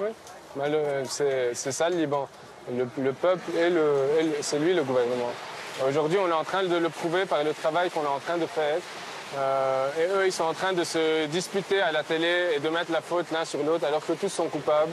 [0.00, 0.08] Oui,
[0.56, 0.64] bah,
[1.04, 2.28] c'est ça le Liban.
[2.74, 3.70] Le, peuple et,
[4.40, 5.30] c'est lui le gouvernement.
[5.82, 8.38] Aujourd'hui, on est en train de le prouver par le travail qu'on est en train
[8.38, 8.78] de faire.
[9.36, 12.68] Euh, et eux, ils sont en train de se disputer à la télé et de
[12.68, 14.92] mettre la faute l'un sur l'autre alors que tous sont coupables.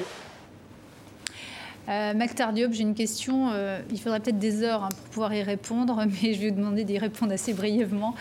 [1.89, 3.51] Euh, Mac Tardiop, j'ai une question.
[3.53, 6.55] Euh, il faudrait peut-être des heures hein, pour pouvoir y répondre, mais je vais vous
[6.55, 8.15] demander d'y répondre assez brièvement.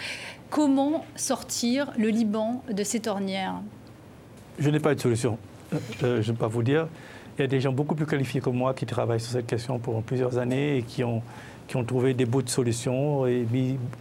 [0.50, 3.54] Comment sortir le Liban de cette ornière
[4.58, 5.38] Je n'ai pas de solution.
[5.72, 6.88] Euh, je ne vais pas vous dire.
[7.38, 9.78] Il y a des gens beaucoup plus qualifiés que moi qui travaillent sur cette question
[9.78, 11.22] pour plusieurs années et qui ont
[11.70, 13.46] qui ont trouvé des bouts de solutions et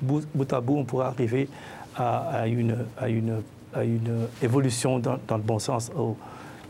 [0.02, 1.48] bout, à bout, on pourrait arriver
[1.96, 3.44] à, une, à, une,
[3.76, 5.92] à une, évolution dans, le bon sens.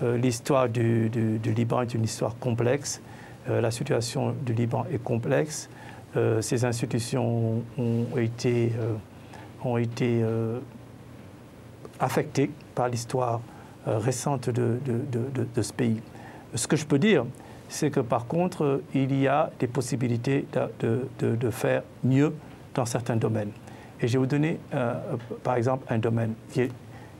[0.03, 1.09] Euh, l'histoire du,
[1.45, 3.01] Liban est une histoire complexe.
[3.49, 5.69] Euh, la situation du Liban est complexe.
[6.17, 8.73] Euh, ces institutions ont été,
[9.63, 10.21] ont été
[11.97, 13.39] affectées par l'histoire
[13.85, 14.79] récente de,
[15.55, 16.01] de, ce pays.
[16.55, 17.25] Ce que je peux dire,
[17.69, 20.45] c'est que par contre, il y a des possibilités
[20.79, 22.33] de, faire mieux
[22.73, 23.51] dans certains domaines.
[24.01, 24.93] Et je vais vous donner, euh,
[25.43, 26.71] par exemple, un domaine qui est,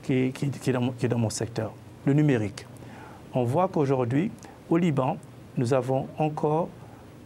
[0.01, 1.71] qui, qui, est dans, mon secteur,
[2.05, 2.65] le numérique.
[3.33, 4.31] On voit qu'aujourd'hui,
[4.69, 5.17] au Liban,
[5.57, 6.69] nous avons encore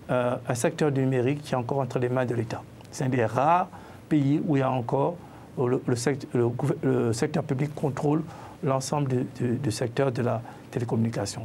[0.10, 2.62] euh, un secteur du numérique qui est encore entre les mains de l'État.
[2.92, 3.70] C'est un des rares
[4.10, 5.16] pays où il y a encore
[5.58, 8.24] le secteur, public contrôle
[8.64, 11.44] l'ensemble du secteur de la télécommunication.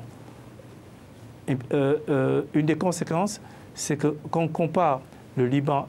[1.48, 3.40] Euh, euh, une des conséquences,
[3.74, 5.00] c'est que quand on compare
[5.36, 5.86] le Liban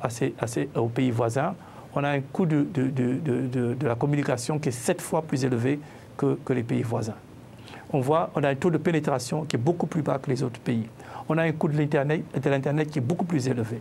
[0.75, 1.55] aux pays voisins,
[1.95, 2.67] on a un coût de,
[3.81, 5.79] la communication qui est sept fois plus élevé
[6.17, 7.15] que, les pays voisins.
[7.91, 10.43] On voit, on a un taux de pénétration qui est beaucoup plus bas que les
[10.43, 10.85] autres pays.
[11.27, 13.79] On a un coût de l'Internet qui est beaucoup plus élevé.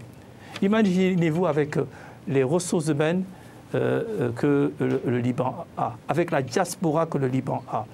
[0.62, 1.86] Imaginez-vous avec euh,
[2.26, 3.24] les ressources humaines
[3.70, 7.84] que le, Liban a, avec la diaspora que le Liban a,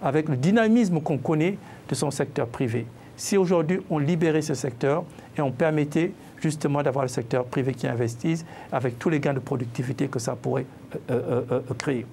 [0.00, 2.86] avec le dynamisme qu'on connaît de son secteur privé
[3.16, 5.04] si aujourd'hui on libérait ce secteur
[5.36, 9.38] et on permettait justement d'avoir le secteur privé qui investisse avec tous les gains de
[9.38, 10.66] productivité que ça pourrait
[11.10, 12.06] euh, euh, euh, créer.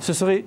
[0.00, 0.44] Ce serait,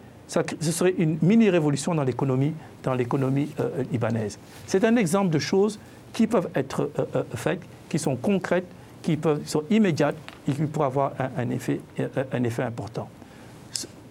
[0.98, 4.38] une mini-révolution dans l'économie, dans libanaise.
[4.66, 5.80] C'est un exemple de choses
[6.14, 6.92] qui peuvent être
[7.34, 8.68] faites, qui sont concrètes,
[9.02, 10.18] qui, sont immédiates
[10.48, 13.08] et qui pourraient avoir un effet important.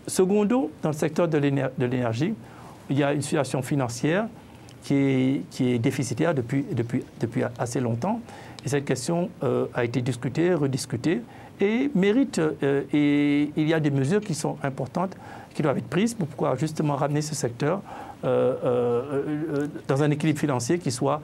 [0.07, 2.35] Secondo, dans le secteur de l'énergie,
[2.89, 4.27] il y a une situation financière
[4.87, 6.65] qui est, déficitaire depuis,
[7.59, 8.21] assez longtemps.
[8.65, 11.23] Et cette question euh, a été discutée, rediscutée
[11.61, 15.17] et mérite, euh, et il y a des mesures qui sont importantes
[15.55, 17.81] qui doivent être prises pour pouvoir justement ramener ce secteur
[18.25, 21.21] euh, dans un équilibre financier qui soit,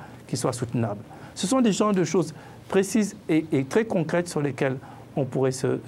[0.52, 1.00] soutenable.
[1.34, 2.34] Ce sont des genres de choses
[2.68, 4.76] précises et, très concrètes sur lesquelles
[5.14, 5.78] on pourrait se,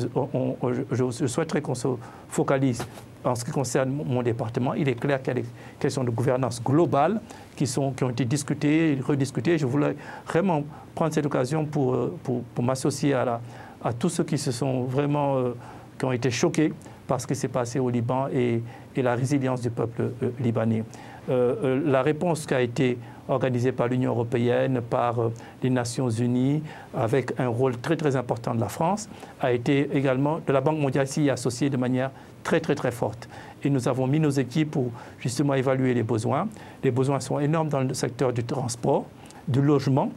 [0.93, 1.89] je souhaiterais qu'on se
[2.29, 2.85] focalise
[3.25, 5.49] en ce qui concerne mon département, il est clair qu'il y a des
[5.79, 7.21] questions de gouvernance globale
[7.57, 9.59] qui, sont, qui ont été discutées, rediscutées.
[9.59, 9.97] Je voulais
[10.27, 10.65] vraiment
[10.95, 13.41] prendre cette occasion pour, euh, pour, m'associer à,
[13.83, 15.55] à, tous ceux qui se sont vraiment, euh,
[15.99, 16.73] qui ont été choqués
[17.07, 18.63] par ce qui s'est passé au Liban et,
[18.95, 20.85] et, la résilience du peuple euh, libanais.
[21.29, 22.99] la réponse qui a été
[23.29, 25.15] organisée par l'Union européenne, par
[25.63, 26.63] les Nations unies,
[26.95, 29.09] avec un rôle très très important de la France,
[29.41, 32.11] a été également, de la Banque mondiale s'y associée de manière
[32.45, 33.29] très très très forte.
[33.65, 36.47] Et nous avons mis nos équipes pour justement évaluer les besoins.
[36.85, 39.07] Les besoins sont énormes dans le secteur du transport,
[39.49, 40.13] du logement,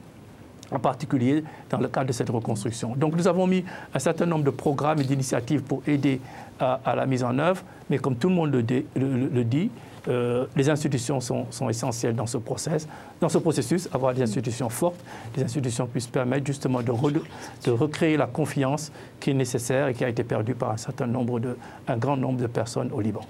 [0.69, 2.93] en particulier dans le cadre de cette reconstruction.
[2.95, 3.63] Donc nous avons mis
[3.93, 6.19] un certain nombre de programmes et d'initiatives pour aider
[6.59, 9.69] à, la mise en œuvre, mais comme tout le monde le dit,
[10.08, 13.89] euh, les institutions sont, essentielles dans ce processus.
[13.93, 14.99] Avoir des institutions fortes,
[15.36, 16.91] des institutions qui puissent permettre justement de,
[17.66, 21.08] de, recréer la confiance qui est nécessaire et qui a été perdue par un certain
[21.08, 23.22] nombre de, un grand nombre de personnes au Liban.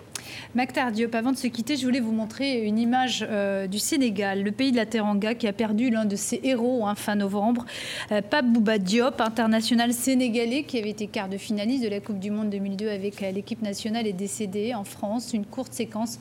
[0.55, 4.43] Mactar Diop, avant de se quitter, je voulais vous montrer une image euh, du Sénégal,
[4.43, 7.65] le pays de la Teranga, qui a perdu l'un de ses héros hein, fin novembre,
[8.11, 12.19] euh, Pape Bouba Diop, international sénégalais, qui avait été quart de finaliste de la Coupe
[12.19, 15.33] du Monde 2002 avec euh, l'équipe nationale, est décédé en France.
[15.33, 16.19] Une courte séquence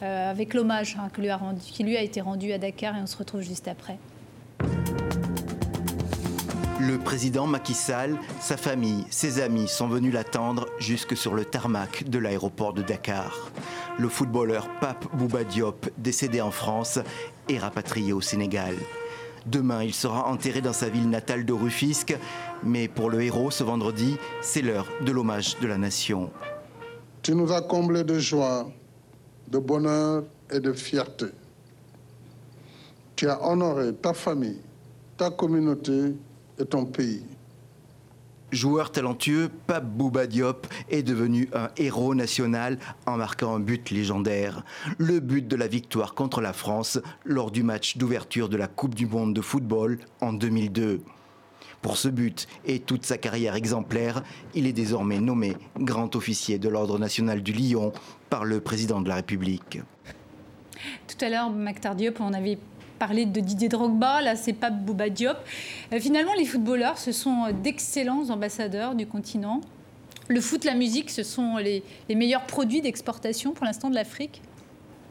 [0.00, 1.08] avec l'hommage hein,
[1.60, 3.98] qui lui a été rendu à Dakar et on se retrouve juste après.
[6.80, 12.08] Le président Macky Sall, sa famille, ses amis sont venus l'attendre jusque sur le tarmac
[12.08, 13.50] de l'aéroport de Dakar.
[13.98, 17.00] Le footballeur Pape Bouba Diop, décédé en France,
[17.48, 18.76] est rapatrié au Sénégal.
[19.44, 22.16] Demain, il sera enterré dans sa ville natale de Rufisque,
[22.62, 26.30] mais pour le héros, ce vendredi, c'est l'heure de l'hommage de la nation.
[27.22, 28.70] Tu nous as comblés de joie,
[29.48, 30.22] de bonheur
[30.52, 31.26] et de fierté.
[33.16, 34.60] Tu as honoré ta famille,
[35.16, 36.14] ta communauté
[36.64, 37.22] ton pays.
[38.50, 44.64] Joueur talentueux, Pape Bouba Diop est devenu un héros national en marquant un but légendaire.
[44.96, 48.94] Le but de la victoire contre la France lors du match d'ouverture de la Coupe
[48.94, 51.02] du Monde de football en 2002.
[51.82, 54.22] Pour ce but et toute sa carrière exemplaire,
[54.54, 57.92] il est désormais nommé grand officier de l'Ordre national du Lion
[58.30, 59.80] par le président de la République.
[61.06, 62.58] Tout à l'heure, Mactar Diop, on avait
[62.98, 65.36] parler de Didier Drogba, là c'est pas Bouba Diop.
[65.92, 69.60] Euh, finalement, les footballeurs, ce sont d'excellents ambassadeurs du continent.
[70.28, 71.82] Le foot, la musique, ce sont les,
[72.14, 74.42] meilleurs produits d'exportation pour l'instant de l'Afrique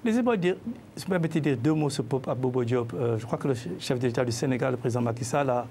[0.05, 0.55] Laissez-moi dire,
[1.09, 2.93] permettez de dire deux mots sur Bobo Diop.
[2.93, 5.65] Euh, je crois que le chef d'État du Sénégal, le président Macky Sall, a,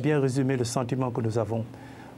[0.00, 1.64] bien résumé le sentiment que nous avons.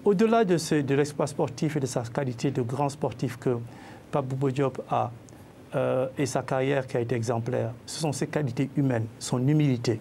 [0.04, 3.56] Au-delà de, de l'exploit sportif et de sa qualité de grand sportif que
[4.10, 5.12] Pape Bobo Diop a,
[5.74, 10.00] euh, et sa carrière qui a été exemplaire, ce sont ses qualités humaines, son humilité.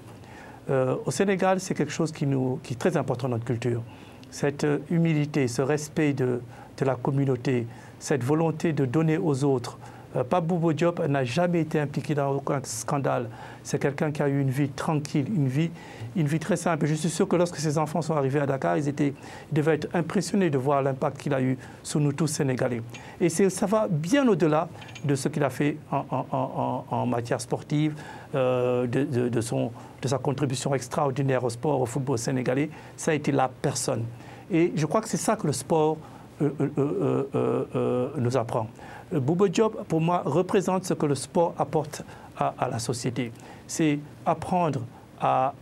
[0.69, 3.81] Euh, au Sénégal, c'est quelque chose qui, nous, qui est très important dans notre culture.
[4.29, 6.41] Cette humilité, ce respect de
[6.79, 7.67] la communauté,
[7.99, 9.77] cette volonté de donner aux autres.
[10.15, 13.29] Euh, Pape Diop n'a jamais été impliqué dans aucun scandale.
[13.63, 15.71] C'est quelqu'un qui a eu une vie tranquille, une vie
[16.15, 16.85] une vie très simple.
[16.85, 19.13] Je suis sûr que lorsque ses enfants sont arrivés à Dakar, ils, étaient,
[19.51, 22.81] devaient être impressionnés de voir l'impact qu'il a eu sur nous tous Sénégalais.
[23.19, 24.67] Et ça va bien au-delà
[25.03, 27.95] de ce qu'il a fait en, matière sportive,
[28.35, 32.69] euh, de, son, de sa contribution extraordinaire au sport, au football sénégalais.
[32.97, 34.03] Ça a été la personne.
[34.51, 35.97] Et je crois que c'est ça que le sport
[36.41, 38.67] euh, nous apprend.
[39.19, 42.03] Bouba Diop, pour moi, représente ce que le sport apporte
[42.37, 43.31] à, la société.
[43.67, 44.81] C'est apprendre
[45.19, 45.53] à,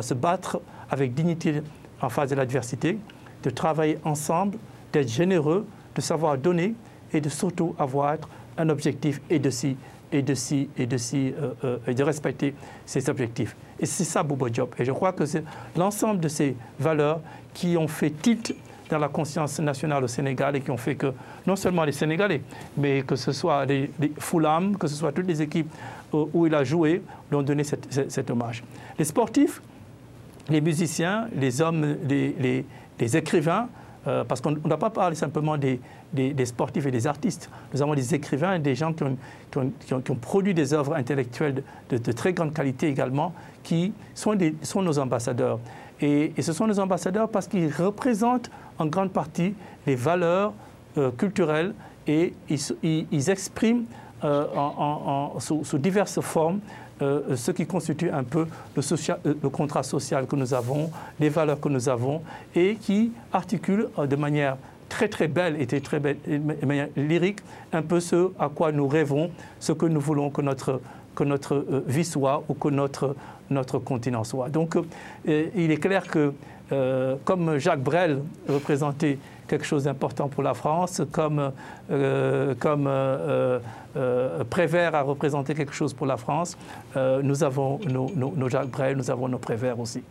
[0.00, 1.62] se battre avec dignité
[2.00, 2.98] en face de l'adversité,
[3.42, 4.58] de travailler ensemble,
[4.92, 6.74] d'être généreux, de savoir donner
[7.12, 8.16] et de surtout avoir
[8.58, 9.76] un objectif et de si
[10.12, 13.56] et de si et de si euh, euh, et de respecter ces objectifs.
[13.80, 14.74] Et c'est ça Bobo Diop.
[14.78, 15.42] Et je crois que c'est
[15.76, 17.20] l'ensemble de ces valeurs
[17.54, 18.54] qui ont fait tilt
[18.88, 21.12] dans la conscience nationale au Sénégal et qui ont fait que
[21.46, 22.42] non seulement les Sénégalais,
[22.76, 25.70] mais que ce soit les, les Foulam, que ce soit toutes les équipes
[26.12, 28.62] où il a joué lui ont donné cet hommage.
[28.98, 29.60] Les sportifs,
[30.48, 32.64] les musiciens, les hommes, les,
[33.16, 33.68] écrivains,
[34.06, 35.80] euh, parce qu'on doit pas parler simplement des,
[36.44, 37.50] sportifs et des artistes.
[37.74, 42.54] Nous avons des écrivains, des gens qui ont, produit des œuvres intellectuelles de, très grande
[42.54, 45.58] qualité également, qui sont, sont nos ambassadeurs.
[46.00, 49.54] Et, ce sont nos ambassadeurs parce qu'ils représentent en grande partie
[49.86, 50.52] les valeurs
[50.98, 51.74] euh, culturelles
[52.06, 53.84] et ils expriment
[54.24, 54.44] euh,
[55.38, 56.60] sous, diverses formes
[57.02, 60.90] euh, ce qui constitue un peu le, contrat social que nous avons,
[61.20, 62.22] les valeurs que nous avons,
[62.54, 64.56] et qui articule de manière
[64.88, 67.40] très très belle et très belle, de manière lyrique
[67.72, 69.30] un peu ce à quoi nous rêvons,
[69.60, 70.80] ce que nous voulons que notre,
[71.16, 73.16] que notre vie soit ou que notre,
[73.50, 74.48] notre continent soit.
[74.48, 74.76] Donc
[75.26, 76.32] il est clair que,
[77.24, 81.52] comme Jacques Brel représentait quelque chose d'important pour la France, comme,
[81.90, 83.58] euh, comme euh,
[83.96, 86.56] euh, Prévert a représenté quelque chose pour la France,
[87.22, 90.02] nous avons nos, nos, Jacques Brel, nous avons nos Prévert aussi.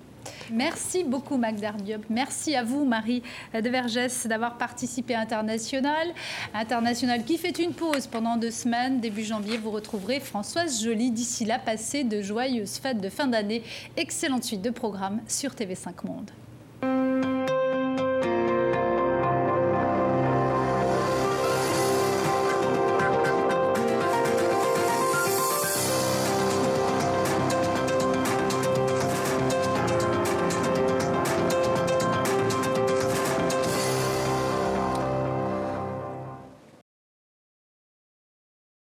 [0.52, 2.04] Merci beaucoup, Magdar Diop.
[2.10, 3.24] Merci à vous, Marie
[3.54, 6.14] de Vergès, d'avoir participé à International.
[6.54, 9.00] International qui fait une pause pendant deux semaines.
[9.00, 11.12] Début janvier, vous retrouverez Françoise Joly.
[11.12, 13.64] D'ici là, passez de joyeuses fêtes de fin d'année.
[13.98, 16.32] Excellente suite de programmes sur TV5 Monde.